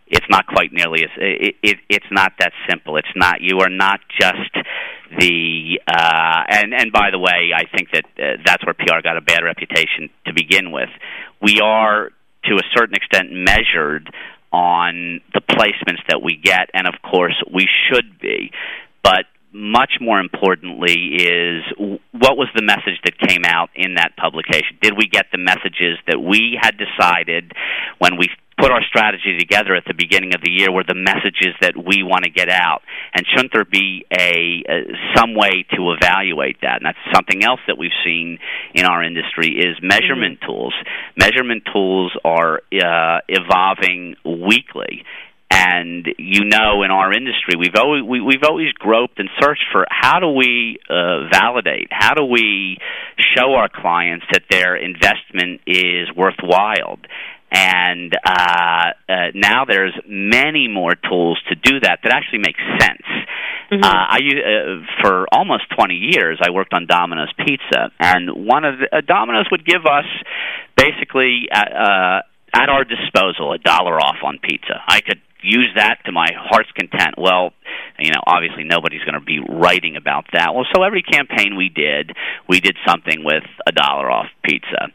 [0.07, 2.97] it's not quite nearly as it, it it's not that simple.
[2.97, 4.53] It's not you are not just
[5.19, 9.17] the uh and and by the way i think that uh, that's where pr got
[9.17, 10.89] a bad reputation to begin with.
[11.41, 12.09] We are
[12.45, 14.13] to a certain extent measured
[14.51, 18.51] on the placements that we get and of course we should be.
[19.03, 21.63] But much more importantly is
[22.11, 24.77] what was the message that came out in that publication?
[24.81, 27.53] Did we get the messages that we had decided
[27.99, 28.27] when we
[28.57, 32.03] put our strategy together at the beginning of the year were the messages that we
[32.03, 32.81] want to get out.
[33.13, 34.77] And shouldn't there be a, a
[35.15, 36.77] some way to evaluate that?
[36.77, 38.39] And that's something else that we've seen
[38.73, 40.51] in our industry is measurement mm-hmm.
[40.51, 40.73] tools.
[41.17, 45.03] Measurement tools are uh, evolving weekly.
[45.51, 49.85] And you know in our industry we've always we, we've always groped and searched for
[49.89, 51.87] how do we uh, validate?
[51.91, 52.77] How do we
[53.37, 56.97] show our clients that their investment is worthwhile
[57.51, 63.05] and uh, uh, now there's many more tools to do that that actually make sense.
[63.71, 63.83] Mm-hmm.
[63.83, 68.79] Uh, I uh, for almost 20 years I worked on Domino's Pizza, and one of
[68.79, 70.05] the, uh, Domino's would give us
[70.75, 72.21] basically uh, uh,
[72.53, 74.81] at our disposal a dollar off on pizza.
[74.87, 77.15] I could use that to my heart's content.
[77.17, 77.53] Well,
[77.99, 80.53] you know, obviously nobody's going to be writing about that.
[80.53, 82.11] Well, so every campaign we did,
[82.49, 84.89] we did something with a dollar off pizza.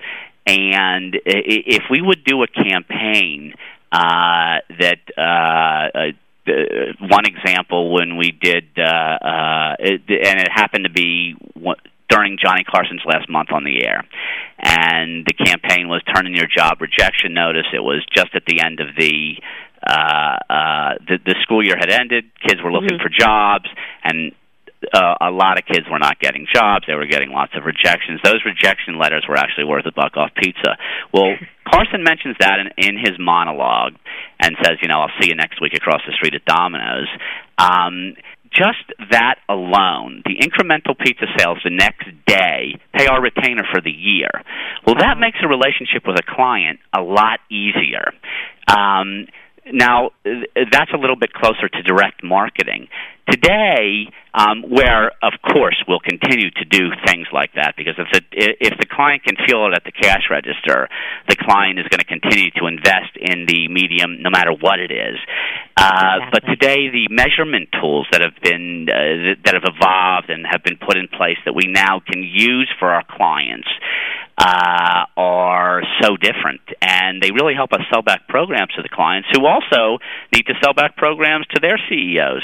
[0.51, 3.55] And if we would do a campaign
[3.93, 6.11] uh, that uh,
[6.49, 6.53] uh,
[7.01, 11.35] one example when we did, uh, uh, it, and it happened to be
[12.09, 14.05] during Johnny Carson's last month on the air,
[14.59, 18.61] and the campaign was "Turn in your job rejection notice." It was just at the
[18.61, 19.37] end of the
[19.87, 22.25] uh, uh, the, the school year had ended.
[22.47, 23.03] Kids were looking mm-hmm.
[23.03, 23.67] for jobs,
[24.03, 24.33] and
[24.93, 26.85] uh, a lot of kids were not getting jobs.
[26.87, 28.21] They were getting lots of rejections.
[28.25, 30.77] Those rejection letters were actually worth a buck off pizza.
[31.13, 31.37] Well,
[31.71, 33.95] Carson mentions that in, in his monologue
[34.41, 37.09] and says, you know, I'll see you next week across the street at Domino's.
[37.59, 38.15] Um,
[38.51, 43.91] just that alone, the incremental pizza sales the next day pay our retainer for the
[43.91, 44.31] year.
[44.87, 48.13] Well, that makes a relationship with a client a lot easier.
[48.67, 49.27] Um,
[49.73, 52.89] now, that's a little bit closer to direct marketing.
[53.31, 58.21] Today, um, where of course we'll continue to do things like that because if the
[58.61, 60.89] if the client can feel it at the cash register,
[61.29, 64.91] the client is going to continue to invest in the medium no matter what it
[64.91, 65.19] is.
[65.77, 66.31] Uh, exactly.
[66.33, 70.77] But today, the measurement tools that have been uh, that have evolved and have been
[70.77, 73.69] put in place that we now can use for our clients
[74.41, 79.29] uh, are so different, and they really help us sell back programs to the clients
[79.33, 79.99] who also
[80.33, 82.43] need to sell back programs to their CEOs.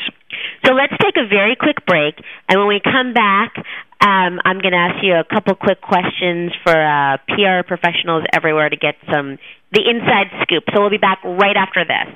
[0.66, 2.14] So let's take a very quick break,
[2.48, 3.56] and when we come back,
[4.02, 8.68] um, I'm going to ask you a couple quick questions for uh, PR professionals everywhere
[8.68, 9.38] to get some
[9.72, 10.64] the inside scoop.
[10.74, 12.06] So we'll be back right after this.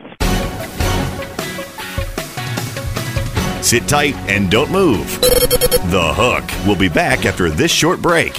[3.67, 5.21] Sit tight and don't move.
[5.21, 8.39] The Hook will be back after this short break.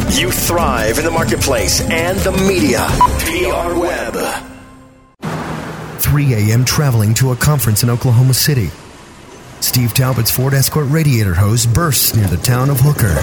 [0.09, 2.85] you thrive in the marketplace and the media.
[3.25, 4.15] PR Web.
[5.99, 6.65] 3 a.m.
[6.65, 8.69] traveling to a conference in Oklahoma City.
[9.61, 13.15] Steve Talbot's Ford Escort radiator hose bursts near the town of Hooker.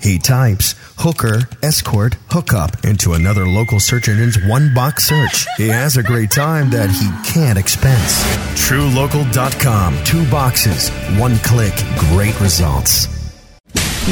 [0.00, 5.46] He types hooker, escort, hookup into another local search engine's one box search.
[5.56, 8.22] He has a great time that he can't expense.
[8.54, 10.04] TrueLocal.com.
[10.04, 13.17] Two boxes, one click, great results.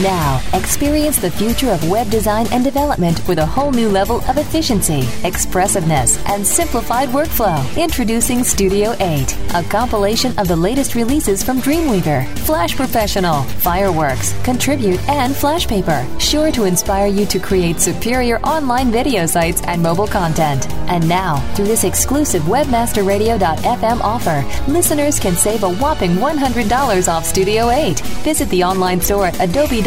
[0.03, 4.37] Now, experience the future of web design and development with a whole new level of
[4.37, 7.65] efficiency, expressiveness, and simplified workflow.
[7.83, 15.01] Introducing Studio 8, a compilation of the latest releases from Dreamweaver, Flash Professional, Fireworks, Contribute,
[15.09, 20.71] and Flashpaper, sure to inspire you to create superior online video sites and mobile content.
[20.91, 27.71] And now, through this exclusive webmasterradio.fm offer, listeners can save a whopping $100 off Studio
[27.71, 27.99] 8.
[28.23, 29.86] Visit the online store at adobe.com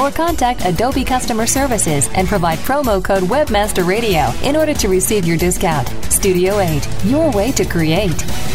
[0.00, 5.26] or contact Adobe Customer Services and provide promo code Webmaster Radio in order to receive
[5.26, 5.88] your discount.
[6.10, 8.49] Studio 8, your way to create.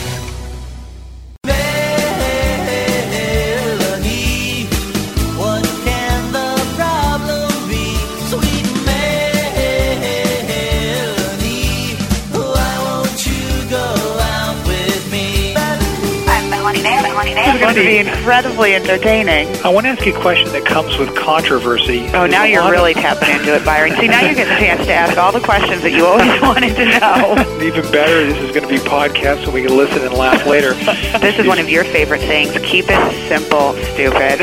[18.25, 19.45] Incredibly entertaining.
[19.63, 22.07] I want to ask you a question that comes with controversy.
[22.07, 23.95] Oh, now There's a you're really of- tapping into it, Byron.
[23.99, 26.73] See, now you get the chance to ask all the questions that you always wanted
[26.75, 27.35] to know.
[27.61, 30.73] Even better, this is going to be podcast so we can listen and laugh later.
[31.25, 32.51] This is one of your favorite things.
[32.65, 34.41] Keep it simple, stupid.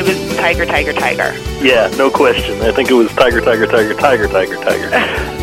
[0.00, 1.34] It was Tiger, Tiger, Tiger.
[1.62, 2.58] Yeah, no question.
[2.62, 4.88] I think it was Tiger, Tiger, Tiger, Tiger, Tiger, Tiger.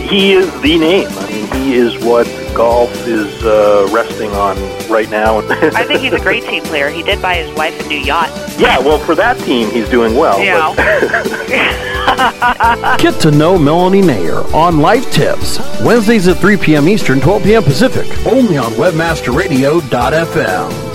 [0.01, 1.07] he is the name.
[1.09, 4.57] I mean, he is what golf is uh, resting on
[4.89, 5.37] right now.
[5.49, 6.89] I think he's a great team player.
[6.89, 8.31] He did buy his wife a new yacht.
[8.57, 10.43] yeah, well, for that team, he's doing well.
[10.43, 10.73] Yeah.
[10.75, 12.07] but-
[12.99, 16.89] Get to know Melanie Mayer on Life Tips, Wednesdays at 3 p.m.
[16.89, 17.61] Eastern, 12 p.m.
[17.63, 20.86] Pacific, only on WebmasterRadio.fm.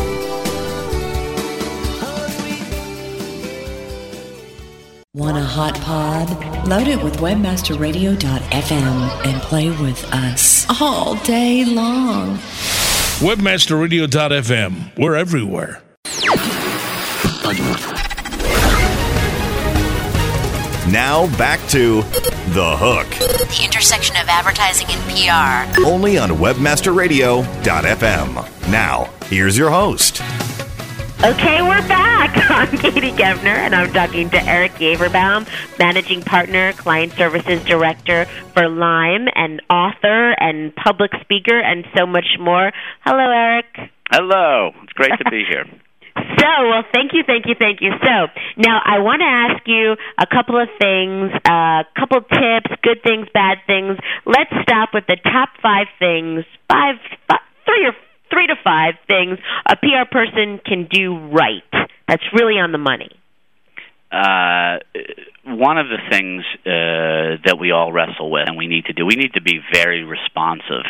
[6.72, 12.38] Load it with webmasterradio.fm and play with us all day long.
[13.18, 14.98] Webmasterradio.fm.
[14.98, 15.82] We're everywhere.
[20.90, 22.00] Now back to
[22.54, 25.66] The Hook, The intersection of advertising and PR.
[25.86, 28.70] only on WebmasterRadio.fm.
[28.70, 30.22] Now, here's your host.
[31.24, 32.34] Okay, we're back.
[32.50, 35.46] I'm Katie Kempner, and I'm talking to Eric Yaverbaum,
[35.78, 42.26] Managing Partner, Client Services Director for Lime, and author and public speaker, and so much
[42.40, 42.72] more.
[43.04, 43.66] Hello, Eric.
[44.10, 44.72] Hello.
[44.82, 45.64] It's great to be here.
[46.16, 47.92] So, well, thank you, thank you, thank you.
[48.02, 52.98] So, now I want to ask you a couple of things, a couple tips, good
[53.06, 53.96] things, bad things.
[54.26, 56.96] Let's stop with the top five things, five,
[57.28, 57.94] five three or
[58.32, 61.62] three to five things a PR person can do right.
[62.08, 63.10] That's really on the money.
[64.10, 64.78] Uh,
[65.44, 69.06] one of the things uh, that we all wrestle with and we need to do,
[69.06, 70.84] we need to be very responsive,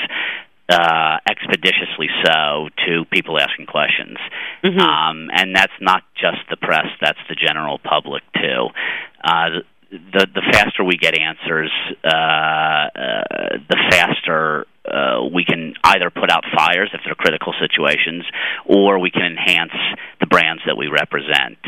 [0.69, 4.19] uh, expeditiously so, to people asking questions.
[4.65, 8.69] Um, and that's not just the press, that's the general public too.
[9.23, 11.71] Uh, the, the faster we get answers,
[12.03, 18.25] uh, uh, the faster uh, we can either put out fires if they're critical situations,
[18.67, 19.73] or we can enhance
[20.21, 21.59] the brands that we represent.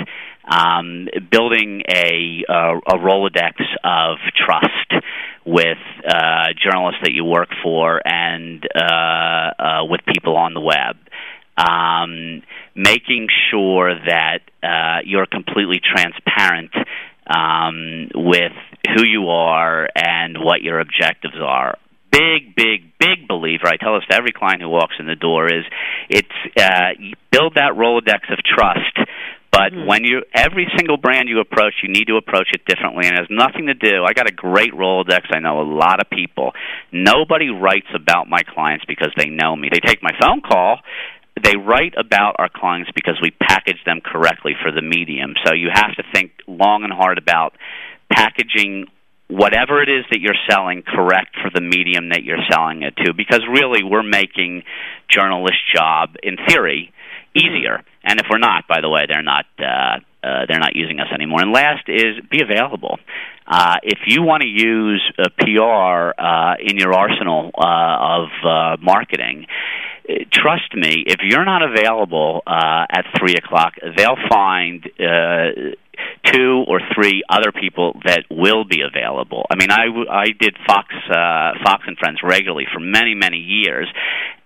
[0.45, 5.05] Um, building a, uh, a Rolodex of trust
[5.47, 10.97] with uh, journalists that you work for and uh, uh, with people on the web.
[11.57, 12.43] Um,
[12.75, 14.41] making sure that
[15.05, 16.73] you're completely transparent
[17.27, 18.53] um, with
[18.97, 21.77] who you are and what your objectives are.
[22.15, 23.67] Big, big, big believer.
[23.67, 25.65] I tell this to every client who walks in the door is
[26.09, 29.11] it's uh, you build that Rolodex of trust.
[29.51, 33.19] But when you every single brand you approach, you need to approach it differently, and
[33.19, 34.05] it has nothing to do.
[34.05, 35.27] I got a great Rolodex.
[35.35, 36.53] I know a lot of people.
[36.93, 39.69] Nobody writes about my clients because they know me.
[39.73, 40.79] They take my phone call.
[41.43, 45.35] They write about our clients because we package them correctly for the medium.
[45.45, 47.55] So you have to think long and hard about
[48.13, 48.87] packaging
[49.29, 53.15] whatever it is that you're selling correct for the medium that you're selling it to
[53.15, 54.63] because really we're making
[55.09, 56.93] journalists job in theory
[57.35, 57.83] easier.
[58.05, 61.09] And if we're not by the way they're not uh, uh, they're not using us
[61.13, 61.43] anymore.
[61.43, 62.99] And last is be available.
[63.47, 68.77] Uh, if you want to use uh, PR uh, in your arsenal uh, of uh,
[68.83, 69.47] marketing
[70.09, 75.73] uh, trust me, if you're not available uh, at three o'clock, they'll find uh,
[76.25, 79.45] two or three other people that will be available.
[79.51, 83.89] I mean, I, I did Fox uh, Fox and Friends regularly for many many years,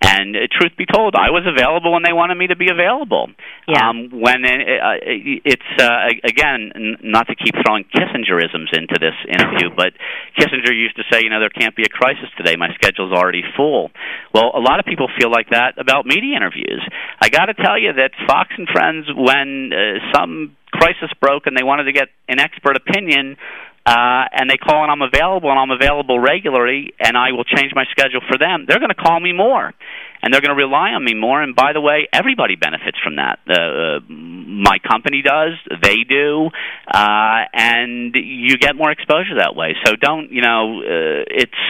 [0.01, 3.27] and uh, truth be told, I was available when they wanted me to be available.
[3.67, 3.89] Yeah.
[3.89, 4.97] Um, when it, uh,
[5.43, 9.93] it's uh, again, n- not to keep throwing Kissingerisms into this interview, but
[10.39, 12.55] Kissinger used to say, you know, there can't be a crisis today.
[12.55, 13.91] My schedule's already full.
[14.33, 16.81] Well, a lot of people feel like that about media interviews.
[17.21, 21.57] I got to tell you that Fox and Friends, when uh, some crisis broke and
[21.57, 23.37] they wanted to get an expert opinion,
[23.85, 27.71] uh, and they call and I'm available and I'm available regularly and I will change
[27.73, 29.73] my schedule for them, they're going to call me more
[30.21, 31.41] and they're going to rely on me more.
[31.41, 33.39] And by the way, everybody benefits from that.
[33.47, 36.49] Uh, my company does, they do,
[36.87, 39.75] uh, and you get more exposure that way.
[39.85, 41.61] So don't, you know, uh, it's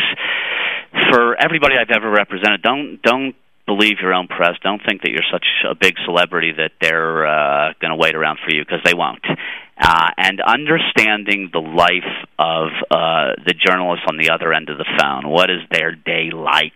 [1.12, 2.62] for everybody I've ever represented.
[2.62, 3.36] Don't don't
[3.70, 4.56] believe your own press.
[4.64, 8.40] Don't think that you're such a big celebrity that they're uh, going to wait around
[8.44, 9.24] for you because they won't.
[9.78, 14.90] Uh, and understanding the life of uh, the journalist on the other end of the
[14.98, 15.30] phone.
[15.30, 16.74] What is their day like?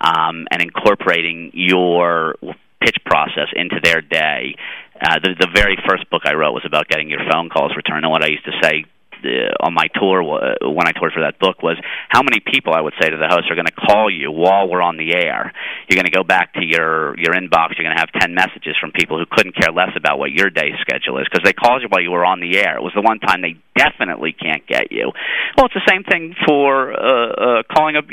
[0.00, 2.36] Um, and incorporating your
[2.80, 4.54] pitch process into their day.
[5.00, 8.04] Uh, the, the very first book I wrote was about getting your phone calls returned.
[8.04, 8.84] And what I used to say
[9.24, 11.76] uh, on my tour uh, when I toured for that book was
[12.08, 14.68] how many people I would say to the host are going to call you while
[14.68, 15.52] we're on the air.
[15.88, 17.76] You're going to go back to your your inbox.
[17.76, 20.50] You're going to have ten messages from people who couldn't care less about what your
[20.50, 22.76] day schedule is because they called you while you were on the air.
[22.76, 25.12] It was the one time they definitely can't get you.
[25.56, 28.06] Well, it's the same thing for uh, uh, calling up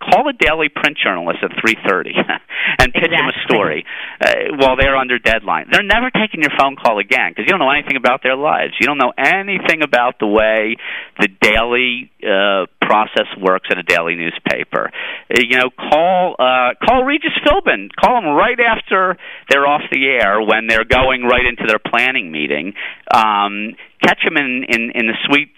[0.00, 2.16] call a daily print journalist at 3:30
[2.80, 3.16] and pitch exactly.
[3.16, 3.84] them a story
[4.20, 5.68] uh, while they're under deadline.
[5.70, 8.72] They're never taking your phone call again because you don't know anything about their lives.
[8.80, 10.76] You don't know anything about the way
[11.20, 14.90] the daily uh, process works in a daily newspaper.
[15.28, 17.88] Uh, you know, call uh, call Regis Philbin.
[18.00, 19.16] Call them right after
[19.50, 22.72] they're off the air when they're going right into their planning meeting.
[23.12, 25.52] Um, catch them in in, in the sweet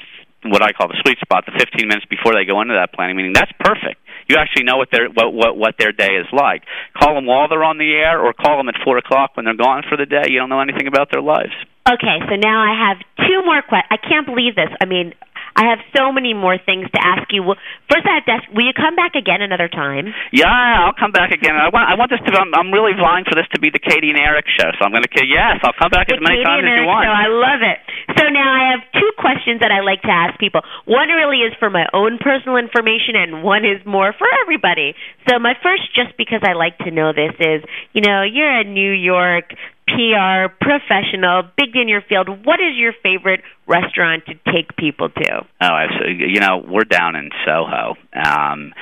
[0.44, 3.14] what I call the sweet spot, the 15 minutes before they go into that planning
[3.14, 3.32] meeting.
[3.32, 4.02] That's perfect
[4.32, 6.64] you actually know what their what what what their day is like.
[6.96, 9.56] Call them while they're on the air, or call them at four o'clock when they're
[9.56, 10.32] gone for the day.
[10.32, 11.52] You don't know anything about their lives.
[11.84, 12.96] Okay, so now I have
[13.28, 13.90] two more questions.
[13.90, 14.70] I can't believe this.
[14.80, 15.12] I mean,
[15.56, 17.42] I have so many more things to ask you.
[17.42, 20.12] Well, first, I have to ask, will you come back again another time?
[20.32, 21.52] Yeah, I'll come back again.
[21.52, 22.30] I want I want this to.
[22.32, 24.72] I'm, I'm really vying for this to be the Katie and Eric show.
[24.78, 25.10] So I'm going to.
[25.22, 27.04] Yes, I'll come back the as many Katie times as you Eric want.
[27.04, 27.14] Show.
[27.14, 27.78] I love it.
[28.16, 30.64] So now I have two questions that I like to ask people.
[30.88, 34.96] One really is for my own personal information, and one is more for everybody.
[35.28, 37.60] So my first, just because I like to know this, is
[37.92, 39.52] you know you're a New York
[39.86, 42.28] PR professional, big in your field.
[42.28, 45.46] What is your favorite restaurant to take people to?
[45.60, 48.72] Oh, I you know, we're down in Soho, um,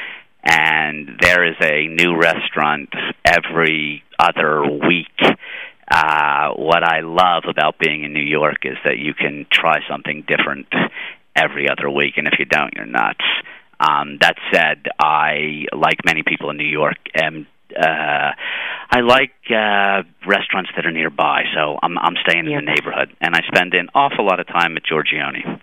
[0.45, 2.91] and there is a new restaurant
[3.25, 5.37] every other week.
[5.91, 10.25] Uh, what I love about being in New York is that you can try something
[10.29, 10.69] different
[11.35, 13.25] every other week, and if you don't, you're nuts.
[13.81, 17.47] Um, that said, I, like many people in New York, am
[17.77, 18.33] uh
[18.91, 23.35] I like uh restaurants that are nearby, so I'm I'm staying in the neighborhood and
[23.35, 25.61] I spend an awful lot of time at Giorgione.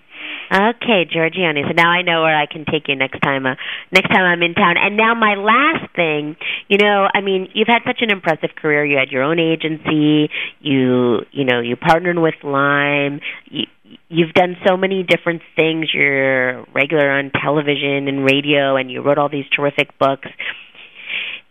[0.49, 1.67] Okay, Giorgione.
[1.67, 3.45] So now I know where I can take you next time.
[3.45, 3.55] Uh,
[3.91, 4.75] next time I'm in town.
[4.77, 6.37] And now my last thing,
[6.69, 8.85] you know, I mean, you've had such an impressive career.
[8.85, 10.29] You had your own agency.
[10.61, 13.19] You, you know, you partnered with Lime.
[13.51, 13.65] You,
[14.07, 15.89] you've done so many different things.
[15.93, 20.29] You're regular on television and radio, and you wrote all these terrific books.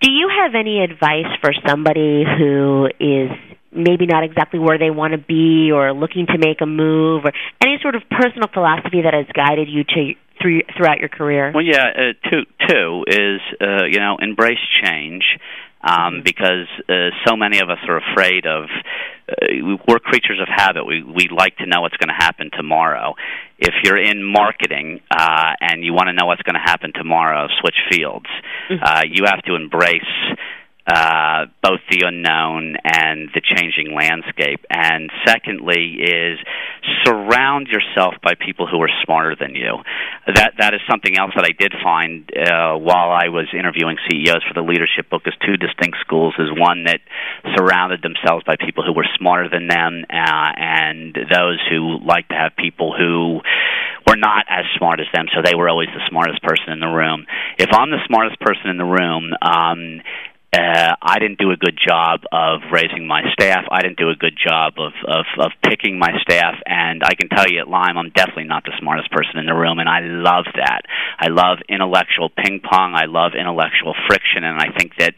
[0.03, 3.31] Do you have any advice for somebody who is
[3.73, 7.33] maybe not exactly where they want to be or looking to make a move or
[7.63, 11.53] any sort of personal philosophy that has guided you to through, throughout your career?
[11.55, 15.25] Well, yeah, uh, two two is uh, you know embrace change
[15.87, 18.69] um, because uh, so many of us are afraid of.
[19.29, 20.87] Uh, we're creatures of habit.
[20.87, 23.15] We we like to know what's going to happen tomorrow.
[23.59, 27.49] If you're in marketing uh, and you want to know what's going to happen tomorrow,
[27.61, 28.27] switch fields.
[28.83, 30.03] Uh, you have to embrace
[30.87, 34.65] uh, both the unknown and the changing landscape.
[34.71, 36.39] And secondly, is
[37.05, 39.79] surround yourself by people who are smarter than you.
[40.27, 44.43] That that is something else that I did find uh, while I was interviewing CEOs
[44.47, 45.23] for the leadership book.
[45.27, 46.35] Is two distinct schools.
[46.39, 47.01] Is one that
[47.57, 52.35] surrounded themselves by people who were smarter than them, uh, and those who like to
[52.35, 53.41] have people who
[54.07, 56.87] were not as smart as them, so they were always the smartest person in the
[56.87, 57.27] room.
[57.59, 60.01] If I'm the smartest person in the room, um,
[60.53, 63.65] uh, I didn't do a good job of raising my staff.
[63.71, 66.55] I didn't do a good job of, of, of picking my staff.
[66.65, 69.55] And I can tell you at Lime, I'm definitely not the smartest person in the
[69.55, 70.83] room, and I love that.
[71.19, 72.95] I love intellectual ping pong.
[72.95, 75.15] I love intellectual friction, and I think that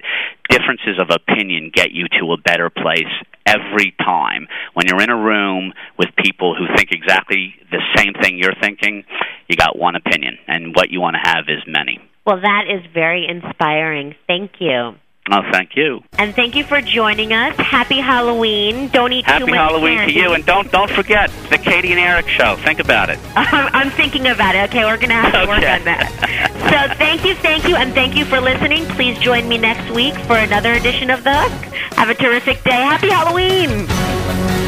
[0.48, 3.12] differences of opinion get you to a better place
[3.46, 4.48] every time.
[4.74, 9.04] When you're in a room with people who think exactly the same thing you're thinking,
[9.48, 12.00] you got one opinion, and what you want to have is many.
[12.26, 14.14] Well, that is very inspiring.
[14.26, 14.94] Thank you.
[15.30, 16.00] Oh, thank you.
[16.18, 17.54] And thank you for joining us.
[17.56, 18.88] Happy Halloween.
[18.88, 20.14] Don't eat Happy too much Happy Halloween candy.
[20.14, 22.56] to you, and don't don't forget the Katie and Eric show.
[22.56, 23.18] Think about it.
[23.36, 24.70] I'm thinking about it.
[24.70, 26.44] Okay, we're going to have to work on that.
[26.68, 28.84] So thank you, thank you, and thank you for listening.
[28.88, 31.74] Please join me next week for another edition of The Hook.
[31.96, 32.70] Have a terrific day.
[32.72, 34.67] Happy Halloween.